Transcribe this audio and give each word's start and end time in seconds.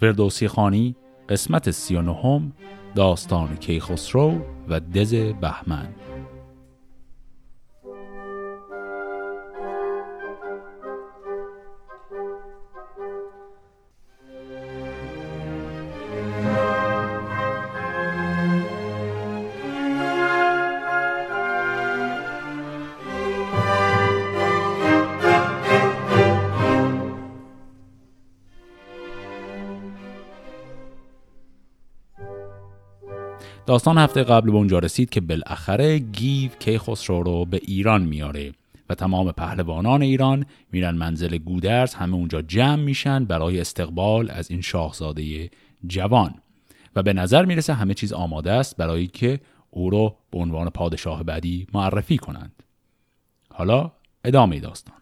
فردوسی 0.00 0.48
خانی 0.48 0.96
قسمت 1.28 1.70
سی 1.70 1.96
و 1.96 2.02
نهم 2.02 2.52
داستان 2.94 3.56
کیخسرو 3.56 4.34
و 4.68 4.80
دز 4.80 5.14
بهمن. 5.14 5.88
داستان 33.76 33.98
هفته 33.98 34.22
قبل 34.22 34.50
به 34.50 34.56
اونجا 34.56 34.78
رسید 34.78 35.10
که 35.10 35.20
بالاخره 35.20 35.98
گیو 35.98 36.50
کیخسرو 36.58 37.22
رو 37.22 37.44
به 37.44 37.60
ایران 37.62 38.02
میاره 38.02 38.52
و 38.90 38.94
تمام 38.94 39.32
پهلوانان 39.32 40.02
ایران 40.02 40.46
میرن 40.72 40.94
منزل 40.94 41.38
گودرز 41.38 41.94
همه 41.94 42.14
اونجا 42.14 42.42
جمع 42.42 42.82
میشن 42.82 43.24
برای 43.24 43.60
استقبال 43.60 44.30
از 44.30 44.50
این 44.50 44.60
شاهزاده 44.60 45.50
جوان. 45.86 46.34
و 46.96 47.02
به 47.02 47.12
نظر 47.12 47.44
می‌رسه 47.44 47.74
همه 47.74 47.94
چیز 47.94 48.12
آماده 48.12 48.52
است 48.52 48.76
برای 48.76 49.06
که 49.06 49.40
او 49.70 49.90
رو 49.90 50.16
به 50.30 50.38
عنوان 50.38 50.70
پادشاه 50.70 51.22
بعدی 51.22 51.66
معرفی 51.74 52.16
کنند. 52.16 52.62
حالا 53.54 53.92
ادامه 54.24 54.60
داستان. 54.60 54.96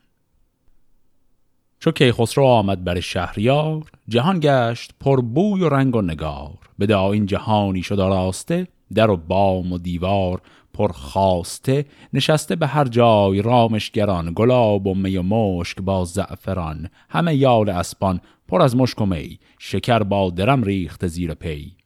چو 1.84 1.90
کیخسرو 1.90 2.44
آمد 2.44 2.84
بر 2.84 3.00
شهریار 3.00 3.82
جهان 4.08 4.40
گشت 4.40 4.90
پر 5.00 5.20
بوی 5.20 5.62
و 5.62 5.68
رنگ 5.68 5.96
و 5.96 6.02
نگار. 6.02 6.58
به 6.78 6.98
این 6.98 7.26
جهانی 7.26 7.82
شد 7.82 7.98
راسته 7.98 8.66
در 8.94 9.10
و 9.10 9.16
بام 9.16 9.72
و 9.72 9.78
دیوار 9.78 10.40
پر 10.74 10.92
خواسته 10.92 11.84
نشسته 12.12 12.56
به 12.56 12.66
هر 12.66 12.84
جای 12.84 13.42
رامشگران 13.42 14.32
گلاب 14.36 14.86
و 14.86 14.94
می 14.94 15.16
و 15.16 15.22
مشک 15.22 15.80
با 15.80 16.04
زعفران. 16.04 16.88
همه 17.10 17.34
یال 17.34 17.68
اسبان 17.68 18.20
پر 18.48 18.62
از 18.62 18.76
مشک 18.76 19.00
و 19.00 19.06
می 19.06 19.38
شکر 19.58 19.98
با 19.98 20.30
درم 20.30 20.62
ریخت 20.62 21.06
زیر 21.06 21.34
پی. 21.34 21.76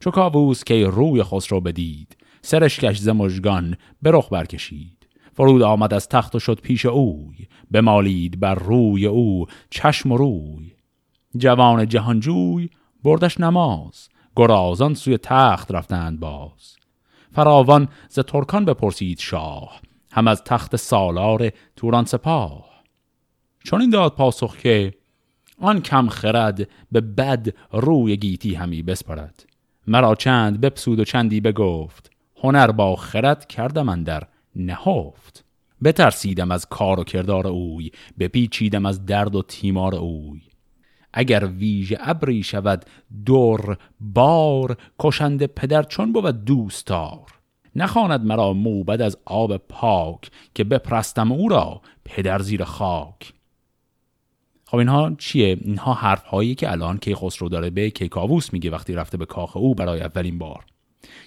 چو 0.00 0.10
کاووس 0.10 0.64
که 0.64 0.86
روی 0.86 1.22
خسرو 1.22 1.60
بدید 1.60 2.16
سرش 2.42 2.80
کش 2.80 2.98
ز 2.98 3.08
مژگان 3.08 3.76
به 4.02 4.10
رخ 4.10 4.28
برکشید. 4.32 5.01
فرود 5.34 5.62
آمد 5.62 5.94
از 5.94 6.08
تخت 6.08 6.34
و 6.34 6.38
شد 6.38 6.60
پیش 6.60 6.86
اوی 6.86 7.48
بمالید 7.72 8.40
بر 8.40 8.54
روی 8.54 9.06
او 9.06 9.46
چشم 9.70 10.12
و 10.12 10.16
روی. 10.16 10.72
جوان 11.36 11.88
جهانجوی 11.88 12.70
بردش 13.02 13.40
نماز 13.40 14.08
گرازان 14.36 14.94
سوی 14.94 15.18
تخت 15.18 15.72
رفتند 15.72 16.20
باز. 16.20 16.76
فراوان 17.32 17.88
ز 18.08 18.18
ترکان 18.18 18.64
بپرسید 18.64 19.18
شاه 19.18 19.80
هم 20.12 20.28
از 20.28 20.44
تخت 20.44 20.76
سالار 20.76 21.50
توران 21.76 22.04
سپاه. 22.04 22.72
چون 23.64 23.80
این 23.80 23.90
داد 23.90 24.14
پاسخ 24.14 24.56
که 24.56 24.94
آن 25.60 25.80
کم 25.80 26.08
خرد 26.08 26.68
به 26.92 27.00
بد 27.00 27.48
روی 27.72 28.16
گیتی 28.16 28.54
همی 28.54 28.82
بسپرد. 28.82 29.46
مرا 29.86 30.14
چند 30.14 30.60
بپسود 30.60 31.00
و 31.00 31.04
چندی 31.04 31.40
بگفت 31.40 32.10
هنر 32.36 32.70
با 32.70 32.96
خرد 32.96 33.46
کردم 33.46 34.04
در 34.04 34.22
نهفت. 34.56 35.21
بترسیدم 35.84 36.50
از 36.50 36.66
کار 36.66 37.00
و 37.00 37.04
کردار 37.04 37.46
اوی 37.46 37.90
بپیچیدم 38.18 38.86
از 38.86 39.06
درد 39.06 39.34
و 39.34 39.42
تیمار 39.42 39.94
اوی. 39.94 40.40
اگر 41.12 41.46
ویژه 41.46 41.98
ابری 42.00 42.42
شود 42.42 42.84
دور 43.26 43.78
بار 44.00 44.76
کشنده 44.98 45.46
پدر 45.46 45.82
چون 45.82 46.12
بود 46.12 46.44
دوستار. 46.44 47.26
نخواند 47.76 48.24
مرا 48.24 48.52
موبد 48.52 49.02
از 49.02 49.18
آب 49.24 49.56
پاک 49.56 50.30
که 50.54 50.64
بپرستم 50.64 51.32
او 51.32 51.48
را 51.48 51.82
پدر 52.04 52.38
زیر 52.38 52.64
خاک. 52.64 53.32
خب 54.66 54.76
اینها 54.76 55.12
چیه؟ 55.18 55.58
اینها 55.60 55.94
حرف 55.94 56.24
هایی 56.24 56.54
که 56.54 56.70
الان 56.70 56.98
کیخسرو 56.98 57.48
داره 57.48 57.70
به 57.70 57.90
کیکاووس 57.90 58.52
میگه 58.52 58.70
وقتی 58.70 58.94
رفته 58.94 59.16
به 59.16 59.26
کاخ 59.26 59.56
او 59.56 59.74
برای 59.74 60.00
اولین 60.00 60.38
بار. 60.38 60.64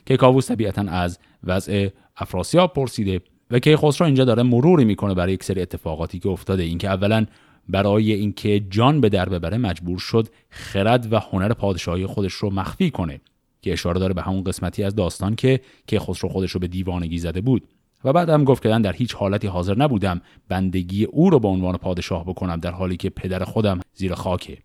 کیکاووس 0.06 0.47
طبیعتا 0.47 0.81
از 0.81 1.19
وضع 1.44 1.90
افراسیاب 2.18 2.74
پرسیده. 2.74 3.22
و 3.51 3.59
کیخسرو 3.59 4.06
اینجا 4.06 4.25
داره 4.25 4.44
مروری 4.44 4.85
می‌کنه 4.85 5.13
برای 5.13 5.33
یک 5.33 5.44
سری 5.44 5.61
اتفاقاتی 5.61 6.19
که 6.19 6.29
افتاده. 6.29 6.63
اینکه 6.63 6.88
اولا 6.88 7.25
برای 7.69 8.13
اینکه 8.13 8.59
جان 8.59 9.01
به 9.01 9.09
در 9.09 9.29
ببره 9.29 9.57
مجبور 9.57 10.00
شد 10.00 10.28
خرد 10.50 11.13
و 11.13 11.19
هنر 11.19 11.53
پادشاهی 11.53 12.05
خودش 12.05 12.34
رو 12.34 12.50
مخفی 12.50 12.91
کنه 12.91 13.22
که 13.61 13.73
اشاره 13.73 14.00
داره 14.00 14.13
به 14.13 14.22
همون 14.22 14.44
قسمتی 14.44 14.84
از 14.84 14.95
داستان 14.95 15.35
که 15.35 15.59
که 15.88 16.00
خسرو 16.00 16.29
خودش 16.29 16.51
رو 16.51 16.59
به 16.59 16.67
دیوانگی 16.67 17.17
زده 17.17 17.41
بود. 17.41 17.63
و 18.03 18.13
بعد 18.13 18.29
هم 18.29 18.44
گفت 18.44 18.63
که 18.63 18.69
در 18.69 18.94
هیچ 18.94 19.13
حالتی 19.13 19.47
حاضر 19.47 19.78
نبودم 19.78 20.22
بندگی 20.50 21.03
او 21.03 21.29
رو 21.29 21.39
به 21.39 21.47
عنوان 21.47 21.78
پادشاه 21.78 22.25
بکنم 22.25 22.55
در 22.55 22.72
حالی 22.72 22.97
که 22.97 23.09
پدر 23.09 23.44
خودم 23.44 23.79
زیر 23.94 24.13
خاکه. 24.13 24.57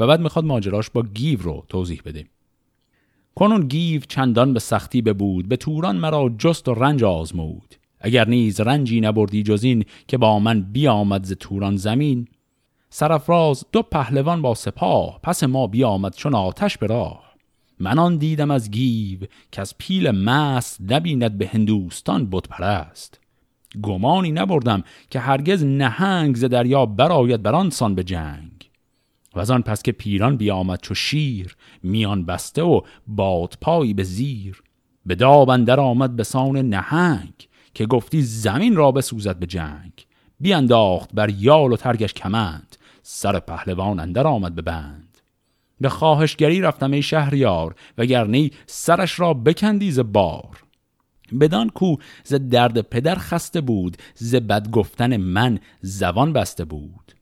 و 0.00 0.06
بعد 0.06 0.20
می‌خواد 0.20 0.44
ماجراش 0.44 0.90
با 0.90 1.02
گیو 1.02 1.42
رو 1.42 1.64
توضیح 1.68 2.02
بده. 2.04 2.24
کنون 3.34 3.68
گیو 3.68 4.00
چندان 4.08 4.52
به 4.52 4.60
سختی 4.60 5.02
ببود 5.02 5.48
به 5.48 5.56
توران 5.56 5.96
مرا 5.96 6.30
جست 6.38 6.68
و 6.68 6.74
رنج 6.74 7.04
آزمود. 7.04 7.74
اگر 8.00 8.28
نیز 8.28 8.60
رنجی 8.60 9.00
نبردی 9.00 9.42
جز 9.42 9.66
که 10.08 10.18
با 10.18 10.38
من 10.38 10.62
بیامد 10.62 11.24
ز 11.24 11.32
توران 11.32 11.76
زمین. 11.76 12.28
سرفراز 12.90 13.64
دو 13.72 13.82
پهلوان 13.82 14.42
با 14.42 14.54
سپاه 14.54 15.20
پس 15.22 15.44
ما 15.44 15.66
بیامد 15.66 16.14
چون 16.14 16.34
آتش 16.34 16.78
به 16.78 16.86
راه. 16.86 17.30
من 17.78 17.98
آن 17.98 18.16
دیدم 18.16 18.50
از 18.50 18.70
گیو 18.70 19.18
که 19.52 19.60
از 19.60 19.78
پیل 19.78 20.10
مست 20.10 20.80
نبیند 20.88 21.38
به 21.38 21.46
هندوستان 21.46 22.28
بت 22.30 22.48
پرست 22.48 23.20
گمانی 23.82 24.32
نبردم 24.32 24.82
که 25.10 25.20
هرگز 25.20 25.64
نهنگ 25.64 26.36
ز 26.36 26.44
دریا 26.44 26.86
براید 26.86 27.42
بران 27.42 27.70
سان 27.70 27.94
به 27.94 28.04
جنگ. 28.04 28.70
و 29.34 29.52
آن 29.52 29.62
پس 29.62 29.82
که 29.82 29.92
پیران 29.92 30.36
بیامد 30.36 30.80
چو 30.80 30.94
شیر 30.94 31.56
میان 31.82 32.24
بسته 32.24 32.62
و 32.62 32.80
باد 33.06 33.54
پایی 33.60 33.94
به 33.94 34.02
زیر. 34.02 34.62
به 35.06 35.14
داب 35.14 35.50
آمد 35.70 36.16
به 36.16 36.24
سان 36.24 36.56
نهنگ 36.56 37.48
که 37.74 37.86
گفتی 37.86 38.22
زمین 38.22 38.76
را 38.76 38.92
بسوزد 38.92 39.36
به 39.36 39.46
جنگ. 39.46 39.92
بیانداخت 40.40 41.10
بر 41.14 41.30
یال 41.30 41.72
و 41.72 41.76
ترگش 41.76 42.14
کمند. 42.14 42.76
سر 43.02 43.40
پهلوان 43.40 44.00
اندر 44.00 44.26
آمد 44.26 44.54
به 44.54 44.62
بند. 44.62 45.18
به 45.80 45.88
خواهشگری 45.88 46.60
رفتم 46.60 46.90
ای 46.90 47.02
شهریار 47.02 47.74
وگرنه 47.98 48.50
سرش 48.66 49.20
را 49.20 49.34
بکندی 49.34 49.90
ز 49.90 49.98
بار. 49.98 50.64
بدان 51.40 51.68
کو 51.68 51.96
ز 52.24 52.34
درد 52.34 52.80
پدر 52.80 53.14
خسته 53.14 53.60
بود 53.60 53.96
ز 54.14 54.34
بد 54.34 54.70
گفتن 54.70 55.16
من 55.16 55.58
زبان 55.80 56.32
بسته 56.32 56.64
بود. 56.64 57.12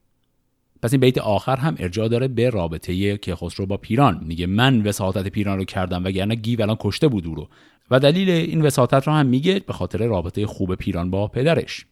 پس 0.83 0.93
این 0.93 1.01
بیت 1.01 1.19
آخر 1.19 1.57
هم 1.57 1.75
ارجاع 1.79 2.09
داره 2.09 2.29
به 2.29 2.51
رابطه 2.51 3.17
که 3.17 3.35
خسرو 3.35 3.67
با 3.67 3.77
پیران. 3.77 4.25
میگه 4.25 4.47
من 4.47 4.83
وساطت 4.83 5.29
پیران 5.29 5.59
رو 5.59 5.65
کردم 5.65 6.05
وگرنه 6.05 6.35
گیو 6.35 6.63
الان 6.63 6.77
کشته 6.81 7.09
بود 7.09 7.27
او 7.27 7.35
رو. 7.35 7.49
و 7.91 8.00
دلیل 8.00 8.31
این 8.31 8.62
وساطت 8.62 9.06
رو 9.06 9.12
هم 9.12 9.26
میگه 9.26 9.59
به 9.59 9.72
خاطر 9.72 10.06
رابطه 10.06 10.47
خوب 10.47 10.75
پیران 10.75 11.10
با 11.10 11.28
پدرش. 11.28 11.87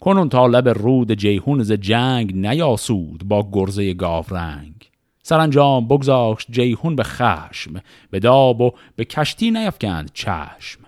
کنون 0.00 0.28
تا 0.28 0.46
لب 0.46 0.68
رود 0.68 1.12
جیهون 1.12 1.62
ز 1.62 1.72
جنگ 1.72 2.36
نیاسود 2.36 3.24
با 3.24 3.48
گرزه 3.52 3.96
رنگ 4.30 4.74
سرانجام 5.22 5.88
بگذاشت 5.88 6.46
جیهون 6.50 6.96
به 6.96 7.02
خشم 7.02 7.80
به 8.10 8.18
داب 8.18 8.60
و 8.60 8.72
به 8.96 9.04
کشتی 9.04 9.50
نیفکند 9.50 10.10
چشم. 10.14 10.80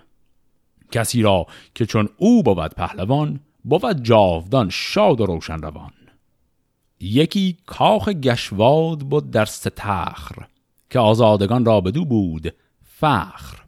کسی 0.91 1.21
را 1.21 1.45
که 1.75 1.85
چون 1.85 2.09
او 2.17 2.43
بود 2.43 2.73
پهلوان 2.73 3.39
بود 3.63 4.03
جاودان 4.03 4.69
شاد 4.69 5.21
و 5.21 5.25
روشن 5.25 5.61
روان. 5.61 5.91
یکی 6.99 7.57
کاخ 7.65 8.09
گشواد 8.09 8.99
بود 8.99 9.31
در 9.31 9.45
ستخر 9.45 10.47
که 10.89 10.99
آزادگان 10.99 11.65
را 11.65 11.81
بدو 11.81 12.05
بود 12.05 12.53
فخر. 12.83 13.64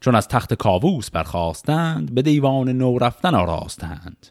چون 0.00 0.14
از 0.14 0.28
تخت 0.28 0.54
کاووس 0.54 1.10
برخواستند 1.10 2.14
به 2.14 2.22
دیوان 2.22 2.68
نو 2.68 2.98
رفتن 2.98 3.34
آراستند. 3.34 4.26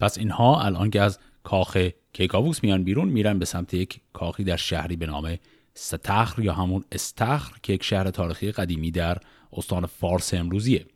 پس 0.00 0.18
اینها 0.18 0.60
الان 0.60 0.90
که 0.90 1.00
از 1.00 1.18
کاخ 1.42 1.88
کیکاووس 2.12 2.62
میان 2.62 2.84
بیرون 2.84 3.08
میرن 3.08 3.38
به 3.38 3.44
سمت 3.44 3.74
یک 3.74 4.00
کاخی 4.12 4.44
در 4.44 4.56
شهری 4.56 4.96
به 4.96 5.06
نام 5.06 5.36
ستخر 5.74 6.42
یا 6.42 6.52
همون 6.52 6.84
استخر 6.92 7.52
که 7.62 7.72
یک 7.72 7.82
شهر 7.82 8.10
تاریخی 8.10 8.52
قدیمی 8.52 8.90
در 8.90 9.18
استان 9.52 9.86
فارس 9.86 10.34
امروزیه. 10.34 10.86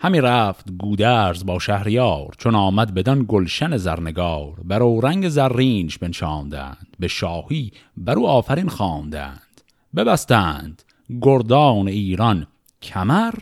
همی 0.00 0.20
رفت 0.20 0.70
گودرز 0.70 1.46
با 1.46 1.58
شهریار 1.58 2.34
چون 2.38 2.54
آمد 2.54 2.94
بدان 2.94 3.24
گلشن 3.28 3.76
زرنگار 3.76 4.60
بر 4.64 4.82
او 4.82 5.00
رنگ 5.00 5.28
زرینش 5.28 5.98
بنشاندند 5.98 6.96
به 6.98 7.08
شاهی 7.08 7.72
بر 7.96 8.14
او 8.18 8.28
آفرین 8.28 8.68
خواندند. 8.68 9.60
ببستند 9.96 10.82
گردان 11.22 11.88
ایران 11.88 12.46
کمر 12.82 13.34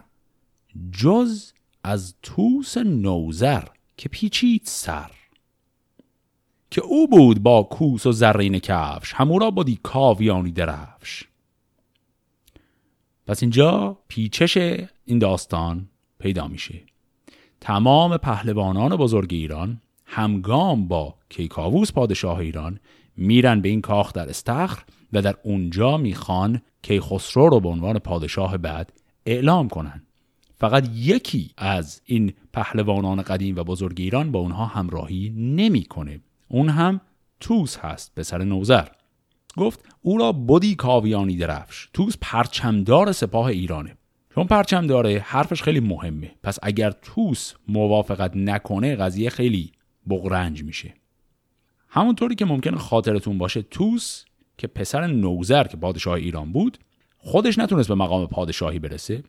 جز 0.92 1.52
از 1.84 2.14
توس 2.22 2.76
نوزر 2.78 3.64
که 3.96 4.08
پیچید 4.08 4.62
سر. 4.64 5.10
که 6.70 6.80
او 6.80 7.08
بود 7.08 7.42
با 7.42 7.62
کوس 7.62 8.06
و 8.06 8.12
زرین 8.12 8.58
کفش 8.58 9.14
همو 9.14 9.38
را 9.38 9.50
بودی 9.50 9.80
کاویانی 9.82 10.52
درفش. 10.52 11.24
پس 13.26 13.42
اینجا 13.42 13.98
پیچش 14.08 14.56
این 15.04 15.18
داستان 15.18 15.88
پیدا 16.18 16.48
میشه. 16.48 16.82
تمام 17.60 18.16
پهلوانان 18.16 18.96
بزرگ 18.96 19.34
ایران 19.34 19.80
همگام 20.04 20.88
با 20.88 21.14
کیکاووس 21.28 21.92
پادشاه 21.92 22.38
ایران 22.38 22.80
میرن 23.16 23.60
به 23.60 23.68
این 23.68 23.80
کاخ 23.80 24.12
در 24.12 24.28
استخر 24.28 24.82
و 25.12 25.22
در 25.22 25.36
اونجا 25.42 25.96
می‌خوان 25.96 26.62
کیخسرو 26.82 27.48
رو 27.48 27.60
به 27.60 27.68
عنوان 27.68 27.98
پادشاه 27.98 28.56
بعد 28.56 28.92
اعلام 29.26 29.68
کنن 29.68 30.02
فقط 30.58 30.88
یکی 30.94 31.50
از 31.56 32.00
این 32.04 32.32
پهلوانان 32.52 33.22
قدیم 33.22 33.56
و 33.56 33.64
بزرگ 33.64 34.00
ایران 34.00 34.32
با 34.32 34.38
اونها 34.38 34.66
همراهی 34.66 35.30
نمی‌کنه. 35.36 36.20
اون 36.48 36.68
هم 36.68 37.00
توس 37.40 37.76
هست 37.76 38.14
به 38.14 38.22
سر 38.22 38.44
نوزر. 38.44 38.88
گفت 39.56 39.84
او 40.02 40.18
را 40.18 40.32
بودی 40.32 40.74
کاویانی 40.74 41.36
درفش. 41.36 41.88
توس 41.92 42.14
پرچمدار 42.20 43.12
سپاه 43.12 43.46
ایرانه. 43.46 43.96
چون 44.34 44.46
پرچم 44.46 44.86
داره 44.86 45.18
حرفش 45.18 45.62
خیلی 45.62 45.80
مهمه. 45.80 46.34
پس 46.42 46.58
اگر 46.62 46.90
توس 46.90 47.54
موافقت 47.68 48.36
نکنه 48.36 48.96
قضیه 48.96 49.30
خیلی 49.30 49.72
بغرنج 50.08 50.64
میشه. 50.64 50.94
همونطوری 51.88 52.34
که 52.34 52.44
ممکنه 52.44 52.76
خاطرتون 52.76 53.38
باشه 53.38 53.62
توس 53.62 54.24
که 54.58 54.66
پسر 54.66 55.06
نوزر 55.06 55.64
که 55.64 55.76
پادشاه 55.76 56.14
ایران 56.14 56.52
بود 56.52 56.78
خودش 57.26 57.58
نتونست 57.58 57.88
به 57.88 57.94
مقام 57.94 58.26
پادشاهی 58.26 58.78
برسه. 58.78 59.22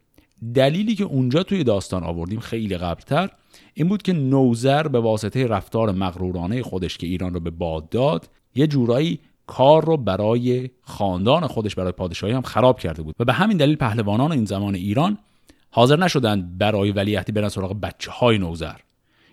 دلیلی 0.54 0.96
که 0.96 1.04
اونجا 1.04 1.44
توی 1.44 1.64
داستان 1.64 2.04
آوردیم 2.04 2.40
خیلی 2.40 2.78
قبلتر 2.78 3.30
این 3.74 3.88
بود 3.88 4.02
که 4.02 4.14
نوزر 4.14 4.88
به 4.88 5.00
واسطه 5.00 5.48
رفتار 5.48 5.92
مغرورانه 5.92 6.64
خودش 6.64 6.98
که 6.98 7.08
ایران 7.08 7.34
رو 7.34 7.40
به 7.40 7.50
باد 7.50 7.90
داد 7.90 8.30
یه 8.56 8.68
جورایی 8.68 9.20
کار 9.48 9.86
رو 9.86 9.98
برای 9.98 10.70
خاندان 10.82 11.48
خودش 11.48 11.76
برای 11.76 11.92
پادشاهی 11.92 12.34
هم 12.34 12.42
خراب 12.42 12.80
کرده 12.80 13.02
بود. 13.02 13.16
و 13.20 13.26
به 13.26 13.34
همین 13.34 13.58
دلیل 13.58 13.76
پهلوانان 13.76 14.32
این 14.32 14.46
زمان 14.46 14.76
ایران 14.76 15.18
حاضر 15.70 16.00
نشدند 16.00 16.58
برای 16.58 16.92
ولیعهدی 16.92 17.32
برن 17.32 17.50
سراغ 17.50 17.80
بچه 17.80 18.12
های 18.12 18.38
نوزر 18.38 18.78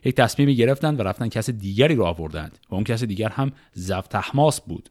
یک 0.04 0.14
تصمیمی 0.14 0.56
گرفتند 0.56 1.00
و 1.00 1.02
رفتن 1.02 1.28
کس 1.28 1.50
دیگری 1.50 1.94
رو 1.94 2.04
آوردند 2.04 2.58
و 2.70 2.74
اون 2.74 2.84
کس 2.84 3.04
دیگر 3.04 3.28
هم 3.28 3.52
زفتحماس 3.72 4.60
بود. 4.60 4.90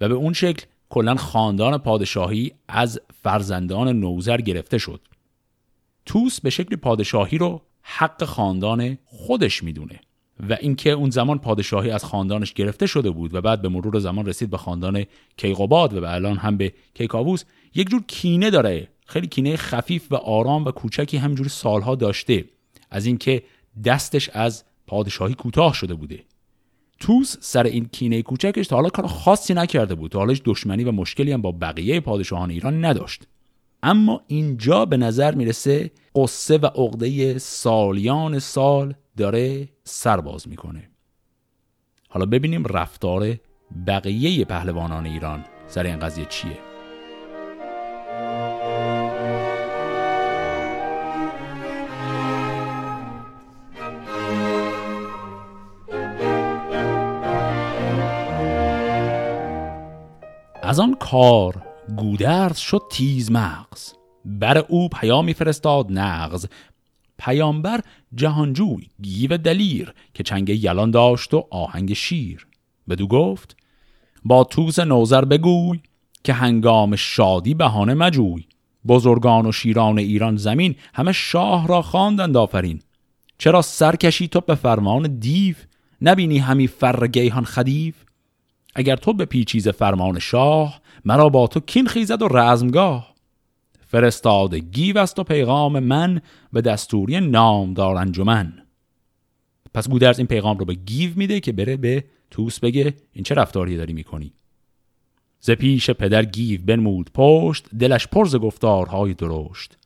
و 0.00 0.08
به 0.08 0.14
اون 0.14 0.32
شکل 0.32 0.66
کلا 0.90 1.14
خاندان 1.14 1.78
پادشاهی 1.78 2.52
از 2.68 3.00
فرزندان 3.22 3.88
نوزر 3.88 4.40
گرفته 4.40 4.78
شد. 4.78 5.00
توس 6.06 6.40
به 6.40 6.50
شکل 6.50 6.76
پادشاهی 6.76 7.38
رو 7.38 7.62
حق 7.82 8.24
خاندان 8.24 8.98
خودش 9.04 9.62
می‌دونه 9.62 10.00
و 10.48 10.56
اینکه 10.60 10.90
اون 10.90 11.10
زمان 11.10 11.38
پادشاهی 11.38 11.90
از 11.90 12.04
خاندانش 12.04 12.52
گرفته 12.52 12.86
شده 12.86 13.10
بود 13.10 13.34
و 13.34 13.40
بعد 13.40 13.62
به 13.62 13.68
مرور 13.68 13.98
زمان 13.98 14.26
رسید 14.26 14.50
به 14.50 14.56
خاندان 14.56 15.04
کیقوباد 15.36 15.94
و 15.94 16.00
به 16.00 16.14
الان 16.14 16.36
هم 16.36 16.56
به 16.56 16.72
کیکاووس 16.94 17.44
یک 17.74 17.88
جور 17.88 18.02
کینه 18.06 18.50
داره. 18.50 18.88
خیلی 19.06 19.26
کینه 19.26 19.56
خفیف 19.56 20.12
و 20.12 20.14
آرام 20.14 20.64
و 20.64 20.70
کوچکی 20.70 21.16
همجور 21.16 21.48
سالها 21.48 21.94
داشته. 21.94 22.44
از 22.90 23.06
اینکه 23.06 23.42
دستش 23.84 24.28
از 24.28 24.64
پادشاهی 24.86 25.34
کوتاه 25.34 25.74
شده 25.74 25.94
بوده. 25.94 26.24
توس 27.00 27.36
سر 27.40 27.62
این 27.62 27.88
کینه 27.92 28.22
کوچکش 28.22 28.66
تا 28.66 28.76
حالا 28.76 28.88
کار 28.88 29.06
خاصی 29.06 29.54
نکرده 29.54 29.94
بود. 29.94 30.10
تا 30.10 30.18
حالش 30.18 30.42
دشمنی 30.44 30.84
و 30.84 30.92
مشکلی 30.92 31.32
هم 31.32 31.42
با 31.42 31.52
بقیه 31.52 32.00
پادشاهان 32.00 32.50
ایران 32.50 32.84
نداشت. 32.84 33.22
اما 33.82 34.20
اینجا 34.26 34.84
به 34.84 34.96
نظر 34.96 35.34
می‌رسه 35.34 35.90
قصه 36.14 36.58
و 36.58 36.66
عقده 36.66 37.38
سالیان 37.38 38.38
سال 38.38 38.94
داره 39.16 39.68
سرباز 39.84 40.48
می‌کنه. 40.48 40.90
حالا 42.08 42.26
ببینیم 42.26 42.64
رفتار 42.64 43.36
بقیه 43.86 44.44
پهلوانان 44.44 45.06
ایران 45.06 45.44
سر 45.68 45.86
این 45.86 45.98
قضیه 45.98 46.24
چیه. 46.24 46.69
از 60.70 60.80
آن 60.80 60.94
کار 60.94 61.62
گودرز 61.96 62.58
شد 62.58 62.82
تیز 62.90 63.30
مغز. 63.30 63.92
بر 64.24 64.58
او 64.58 64.88
پیامی 64.88 65.34
فرستاد 65.34 65.86
نغز. 65.92 66.46
پیامبر 67.18 67.80
جهانجوی 68.14 68.86
گیو 69.02 69.36
دلیر 69.36 69.94
که 70.14 70.22
چنگ 70.22 70.48
یلان 70.48 70.90
داشت 70.90 71.34
و 71.34 71.46
آهنگ 71.50 71.92
شیر. 71.92 72.46
بدو 72.88 73.06
گفت 73.06 73.56
با 74.24 74.44
توس 74.44 74.78
نوزر 74.78 75.24
بگوی 75.24 75.80
که 76.24 76.32
هنگام 76.32 76.96
شادی 76.96 77.54
بهانه 77.54 77.94
مجوی. 77.94 78.44
بزرگان 78.88 79.46
و 79.46 79.52
شیران 79.52 79.98
ایران 79.98 80.36
زمین 80.36 80.74
همه 80.94 81.12
شاه 81.12 81.66
را 81.66 81.82
خواندند 81.82 82.36
آفرین. 82.36 82.82
چرا 83.38 83.62
سرکشی 83.62 84.28
تو 84.28 84.40
به 84.40 84.54
فرمان 84.54 85.18
دیو؟ 85.18 85.54
نبینی 86.02 86.38
همی 86.38 86.66
فر 86.66 87.06
گیهان 87.06 87.44
خدیو؟ 87.44 87.94
اگر 88.74 88.96
تو 88.96 89.12
بپیچی 89.12 89.24
ز 89.24 89.68
فرمان 89.68 90.18
شاه 90.18 90.80
مرا 91.04 91.28
با 91.28 91.46
تو 91.46 91.60
کین 91.60 91.86
خیزد 91.86 92.22
و 92.22 92.28
رزمگاه. 92.28 93.14
فرستاد 93.86 94.54
گیو 94.54 94.98
است 94.98 95.18
و 95.18 95.24
پیغام 95.24 95.78
من 95.78 96.20
به 96.52 96.60
دستوری 96.60 97.20
نامدار 97.20 97.96
انجمن. 97.96 98.52
پس 99.74 99.88
گودرز 99.88 100.18
این 100.18 100.26
پیغام 100.26 100.58
رو 100.58 100.64
به 100.64 100.74
گیو 100.74 101.12
میده 101.16 101.40
که 101.40 101.52
بره 101.52 101.76
به 101.76 102.04
توس 102.30 102.60
بگه 102.60 102.94
این 103.12 103.24
چه 103.24 103.34
رفتاری 103.34 103.76
داری 103.76 103.92
می‌کنی؟ 103.92 104.32
ز 105.40 105.50
پیش 105.50 105.90
پدر 105.90 106.24
گیو 106.24 106.60
بنمود 106.64 107.10
پشت 107.14 107.66
دلش 107.78 108.06
پرز 108.06 108.36
گفتارهای 108.36 109.14
درشت. 109.14 109.76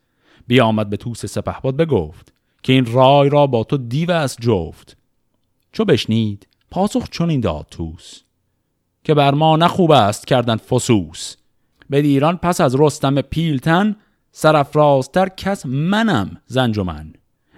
بیامد 0.47 0.89
به 0.89 0.97
توس 0.97 1.25
سپهبد 1.25 1.75
بگفت 1.75 2.33
که 2.63 2.73
این 2.73 2.85
رای 2.85 3.29
را 3.29 3.47
با 3.47 3.63
تو 3.63 3.77
دیو 3.77 4.11
است 4.11 4.41
جفت. 4.41 4.97
چو 5.71 5.85
بشنید 5.85 6.47
پاسخ 6.71 7.09
چنین 7.09 7.39
داد 7.39 7.67
توس. 7.71 8.24
که 9.05 9.13
بر 9.13 9.33
ما 9.33 9.57
نخوب 9.57 9.91
است 9.91 10.27
کردن 10.27 10.55
فسوس. 10.55 11.35
به 11.89 11.97
ایران 11.97 12.37
پس 12.37 12.61
از 12.61 12.75
رستم 12.79 13.21
پیلتن 13.21 13.95
سرفرازتر 14.31 15.29
کس 15.29 15.65
منم 15.65 16.37
زنجمن. 16.45 17.13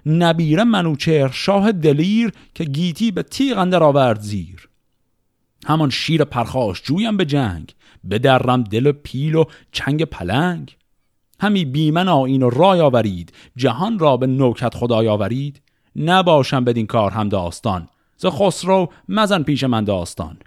نبیره 0.05 0.63
منوچهر 0.63 1.31
شاه 1.31 1.71
دلیر 1.71 2.31
که 2.55 2.63
گیتی 2.63 3.11
به 3.11 3.23
تیغ 3.23 3.57
اندر 3.57 3.83
آورد 3.83 4.19
زیر. 4.19 4.69
همان 5.65 5.89
شیر 5.89 6.23
پرخاش 6.23 6.81
جویم 6.83 7.17
به 7.17 7.25
جنگ 7.25 7.75
بدرم 8.09 8.63
دل 8.63 8.91
پیل 8.91 9.35
و 9.35 9.43
چنگ 9.71 10.03
پلنگ. 10.03 10.77
همی 11.39 11.65
بیمن 11.65 12.07
آین 12.07 12.43
و 12.43 12.49
رای 12.49 12.79
آورید 12.79 13.33
جهان 13.55 13.99
را 13.99 14.17
به 14.17 14.27
نوکت 14.27 14.75
خدای 14.75 15.07
آورید. 15.07 15.61
نباشم 15.95 16.63
بدین 16.63 16.87
کار 16.87 17.11
هم 17.11 17.29
داستان 17.29 17.87
ز 18.17 18.25
خسرو 18.25 18.91
مزن 19.09 19.43
پیش 19.43 19.63
من 19.63 19.83
داستان. 19.83 20.37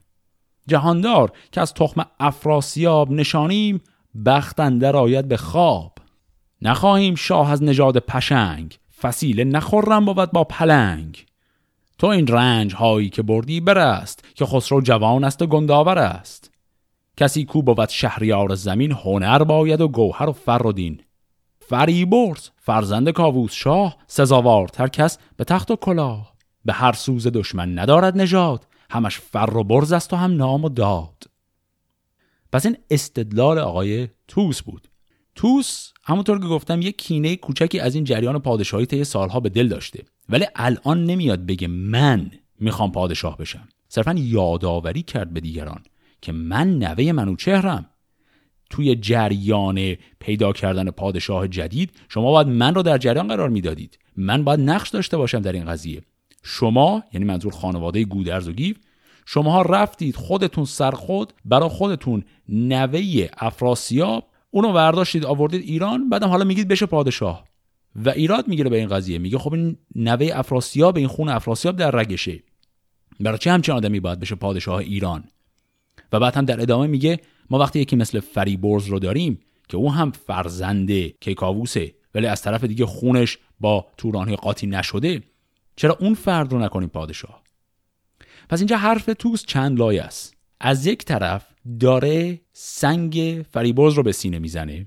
جهاندار 0.71 1.33
که 1.53 1.61
از 1.61 1.75
تخم 1.75 2.05
افراسیاب 2.21 3.11
نشانیم 3.11 3.81
بخت 4.27 4.61
اندر 4.61 4.97
آید 4.97 5.29
به 5.29 5.37
خواب. 5.37 5.93
نخواهیم 6.63 7.15
شاه 7.15 7.51
از 7.51 7.63
نژاد 7.63 7.99
پشنگ 7.99 8.79
فسیله 9.01 9.45
نخورم 9.45 10.05
بود 10.05 10.33
با 10.33 10.45
پلنگ. 10.45 11.27
تو 11.99 12.07
این 12.07 12.27
رنج 12.27 12.75
هایی 12.75 13.09
که 13.09 13.23
بردی 13.23 13.61
برست 13.61 14.25
که 14.35 14.47
خسرو 14.47 14.81
جوان 14.81 15.25
است 15.25 15.43
و 15.43 15.47
گنداور 15.47 15.99
است. 15.99 16.51
کسی 17.17 17.45
کو 17.45 17.63
بود 17.63 17.89
شهریار 17.89 18.55
زمین 18.55 18.93
هنر 18.93 19.45
باید 19.45 19.81
و 19.81 19.89
گوهر 19.89 20.29
و 20.29 20.33
فر 20.33 20.67
و 20.67 20.73
دین. 20.73 21.01
فریبرز 21.61 22.49
فرزند 22.57 23.11
کاووس 23.11 23.53
شاه 23.53 23.97
سزاوارتر 24.07 24.89
کس 24.89 25.19
به 25.37 25.45
تخت 25.45 25.71
و 25.71 25.77
کلاه. 25.77 26.33
به 26.65 26.73
هر 26.73 26.93
سوز 26.93 27.27
دشمن 27.27 27.79
ندارد 27.79 28.21
نژاد. 28.21 28.67
همش 28.91 29.19
فر 29.19 29.57
و 29.57 29.65
برز 29.65 29.93
است 29.93 30.13
و 30.13 30.17
هم 30.17 30.37
نام 30.37 30.65
و 30.65 30.69
داد. 30.69 31.25
پس 32.53 32.67
این 32.67 32.77
استدلال 32.91 33.59
آقای 33.59 34.09
توس 34.29 34.63
بود. 34.63 34.89
توس 35.35 35.93
همونطور 36.05 36.41
که 36.41 36.47
گفتم 36.47 36.83
یک 36.83 36.99
کینه 36.99 37.37
کوچکی 37.37 37.81
از 37.81 37.95
این 37.95 38.05
جریان 38.05 38.39
پادشاهی 38.39 38.87
طی 38.87 39.05
سالها 39.05 39.41
به 39.41 39.49
دل 39.49 39.69
داشته. 39.69 40.05
ولی 40.29 40.47
الان 40.57 41.05
نمیاد 41.05 41.47
بگه 41.47 41.69
من 41.69 42.31
می‌خوام 42.61 42.93
پادشاه 42.93 43.37
بشم. 43.37 43.69
صرفا 43.89 44.15
یادآوری 44.19 45.03
کرد 45.03 45.33
به 45.33 45.41
دیگران 45.41 45.83
که 46.21 46.33
من 46.33 46.79
نوه 46.79 47.13
منوچهرم. 47.13 47.87
توی 48.71 48.97
جریان 48.97 49.95
پیدا 50.19 50.53
کردن 50.53 50.91
پادشاه 50.91 51.49
جدید 51.49 51.93
شما 52.09 52.31
باید 52.31 52.47
من 52.47 52.75
رو 52.75 52.83
در 52.83 52.99
جریان 52.99 53.29
قرار 53.29 53.49
می‌دادید. 53.49 53.99
من 54.17 54.45
باید 54.45 54.61
نقش 54.61 54.89
داشته 54.89 55.17
باشم 55.17 55.41
در 55.41 55.53
این 55.53 55.65
قضیه. 55.65 56.03
شما 56.43 57.03
یعنی 57.13 57.27
منظور 57.27 57.53
خانواده 57.53 58.05
گودرز 58.05 58.49
و 58.49 58.53
گیو 58.53 58.75
شماها 59.27 59.63
رفتید 59.63 60.17
خودتون 60.17 60.65
سر 60.65 60.91
خود 60.91 61.33
برای 61.45 61.69
خودتون 61.69 62.25
نوه 62.49 63.29
افراسیاب. 63.39 64.25
اونو 64.51 64.73
برداشتید 64.73 65.25
آوردید 65.25 65.63
ایران 65.63 66.09
بعدم 66.09 66.29
حالا 66.29 66.45
میگید 66.45 66.69
بشه 66.69 66.87
پادشاه. 66.87 67.45
و 67.97 68.11
ایراد 68.11 68.49
می‌گیره 68.49 68.71
به 68.71 68.79
این 68.79 68.89
قضیه. 68.89 69.19
میگه 69.19 69.39
خب 69.39 69.55
این 69.55 69.77
نوه 69.95 70.29
افراسیاب 70.33 70.97
این 70.97 71.07
خون 71.07 71.29
افراسیاب 71.29 71.77
در 71.77 71.91
رگشه. 71.91 72.43
برای 73.21 73.39
چه 73.39 73.53
همچین 73.53 73.75
آدمی 73.75 74.01
باید 74.01 74.21
بشه 74.21 74.35
پادشاه 74.35 74.77
ایران؟ 74.77 75.25
و 76.13 76.21
بعد 76.21 76.35
هم 76.35 76.45
در 76.45 76.61
ادامه 76.61 76.87
میگه 76.87 77.21
ما 77.51 77.59
وقتی 77.59 77.81
یکی 77.81 77.97
مثل 77.97 78.21
فریبرز 78.21 78.87
رو 78.87 78.99
داریم 78.99 79.39
که 79.69 79.77
او 79.77 79.93
هم 79.93 80.11
فرزنده 80.11 81.09
کیکاووسه 81.09 81.95
ولی 82.15 82.27
از 82.27 82.43
طرف 82.43 82.65
دیگه 82.65 82.87
خونش 82.87 83.39
با 83.61 83.87
تورانی 83.97 84.37
قاطی 84.37 84.67
نشده 84.67 85.23
چرا 85.77 85.97
اون 86.01 86.15
فرد 86.15 86.53
رو 86.53 86.59
نکنیم 86.59 86.89
پادشاه؟ 86.89 87.43
پس 88.49 88.59
اینجا 88.59 88.77
حرف 88.77 89.11
توس 89.19 89.45
چند 89.45 89.79
لایه 89.79 90.03
است. 90.03 90.35
از 90.61 90.87
یک 90.87 91.05
طرف 91.05 91.47
داره 91.81 92.41
سنگ 92.53 93.45
فریبرز 93.51 93.95
رو 93.95 94.03
به 94.03 94.13
سینه 94.13 94.39
می‌زنه 94.39 94.87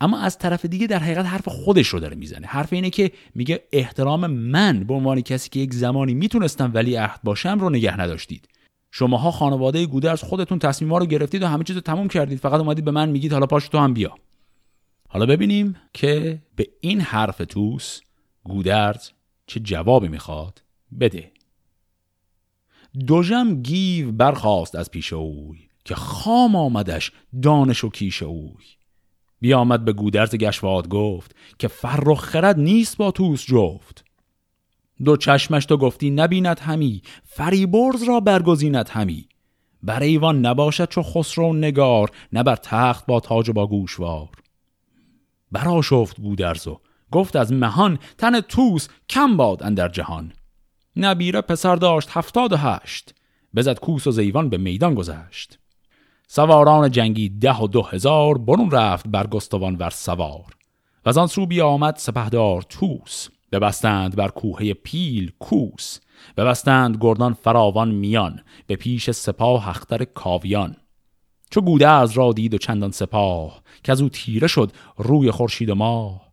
اما 0.00 0.18
از 0.18 0.38
طرف 0.38 0.64
دیگه 0.64 0.86
در 0.86 0.98
حقیقت 0.98 1.26
حرف 1.26 1.48
خودش 1.48 1.88
رو 1.88 2.00
داره 2.00 2.16
می‌زنه. 2.16 2.46
حرف 2.46 2.72
اینه 2.72 2.90
که 2.90 3.12
میگه 3.34 3.64
احترام 3.72 4.26
من 4.26 4.84
به 4.84 4.94
عنوان 4.94 5.20
کسی 5.20 5.50
که 5.50 5.60
یک 5.60 5.74
زمانی 5.74 6.14
می‌تونستم 6.14 6.70
ولی 6.74 6.96
عهد 6.96 7.20
باشم 7.24 7.58
رو 7.58 7.70
نگه 7.70 8.00
نداشتید. 8.00 8.48
شماها 8.90 9.30
خانواده 9.30 9.86
گودرز 9.86 10.22
خودتون 10.22 10.58
تصمیم 10.58 10.94
رو 10.94 11.06
گرفتید 11.06 11.42
و 11.42 11.46
همه 11.46 11.64
چیز 11.64 11.76
رو 11.76 11.82
تموم 11.82 12.08
کردید. 12.08 12.38
فقط 12.38 12.60
اومدید 12.60 12.84
به 12.84 12.90
من 12.90 13.08
میگید 13.08 13.32
حالا 13.32 13.46
پاش 13.46 13.68
تو 13.68 13.78
هم 13.78 13.94
بیا. 13.94 14.14
حالا 15.08 15.26
ببینیم 15.26 15.76
که 15.92 16.38
به 16.56 16.68
این 16.80 17.00
حرف 17.00 17.42
توس 17.48 18.00
گودرز 18.44 19.10
چه 19.46 19.60
جوابی 19.60 20.08
می‌خواد؟ 20.08 20.62
بده. 21.00 21.32
دوژم 23.06 23.62
گیو 23.62 24.12
برخواست 24.12 24.74
از 24.74 24.90
پیش 24.90 25.12
اوی 25.12 25.68
که 25.84 25.94
خام 25.94 26.56
آمدش 26.56 27.12
دانش 27.42 27.84
و 27.84 27.88
کیش 27.88 28.22
اوی. 28.22 28.64
بیامد 29.40 29.84
به 29.84 29.92
گودرز 29.92 30.34
گشواد 30.34 30.88
گفت 30.88 31.36
که 31.58 31.68
فر 31.68 32.08
و 32.08 32.14
خرد 32.14 32.58
نیست 32.58 32.96
با 32.96 33.10
توس 33.10 33.46
جفت. 33.46 34.04
دو 35.04 35.16
چشمش 35.16 35.64
تو 35.64 35.76
گفتی 35.76 36.10
نبیند 36.10 36.58
همی 36.58 37.02
فریبرز 37.24 38.02
را 38.02 38.20
برگزیند 38.20 38.88
همی. 38.88 39.28
بر 39.82 40.02
ایوان 40.02 40.46
نباشد 40.46 40.88
چو 40.88 41.02
خسرو 41.02 41.52
نگار 41.52 42.10
نه 42.32 42.42
بر 42.42 42.56
تخت 42.56 43.06
با 43.06 43.20
تاج 43.20 43.48
و 43.48 43.52
با 43.52 43.66
گوشوار. 43.66 44.28
برا 45.52 45.82
شفت 45.82 46.20
گودرز 46.20 46.66
و 46.66 46.80
گفت 47.12 47.36
از 47.36 47.52
مهان 47.52 47.98
تن 48.18 48.40
توس 48.40 48.88
کم 49.08 49.36
باد 49.36 49.62
اندر 49.62 49.88
جهان. 49.88 50.32
نبیره 50.96 51.40
پسر 51.40 51.76
داشت 51.76 52.08
هفتاد 52.12 52.52
و 52.52 52.56
هشت. 52.56 53.14
بزد 53.56 53.78
کوس 53.78 54.06
و 54.06 54.10
زیوان 54.10 54.48
به 54.48 54.56
میدان 54.56 54.94
گذشت. 54.94 55.58
سواران 56.28 56.90
جنگی 56.90 57.28
ده 57.28 57.56
و 57.56 57.66
دو 57.66 57.82
هزار 57.82 58.38
برون 58.38 58.70
رفت 58.70 59.08
بر 59.08 59.26
گستوان 59.26 59.76
ور 59.76 59.90
سوار. 59.90 60.56
و 61.04 61.08
از 61.08 61.18
آن 61.18 61.26
سو 61.26 61.46
بیامد 61.46 61.96
سپهدار 61.96 62.62
توس 62.62 63.28
ببستند 63.52 64.16
بر 64.16 64.28
کوه 64.28 64.72
پیل 64.72 65.32
کوس. 65.38 66.00
ببستند 66.36 66.98
گردان 67.00 67.32
فراوان 67.32 67.90
میان. 67.90 68.40
به 68.66 68.76
پیش 68.76 69.10
سپاه 69.10 69.68
اختر 69.68 70.04
کاویان. 70.04 70.76
چو 71.50 71.60
گودرز 71.60 72.12
را 72.12 72.32
دید 72.32 72.54
و 72.54 72.58
چندان 72.58 72.90
سپاه 72.90 73.62
که 73.84 73.92
از 73.92 74.00
او 74.00 74.08
تیره 74.08 74.46
شد 74.46 74.72
روی 74.96 75.30
خورشید 75.30 75.70
ماه. 75.70 76.25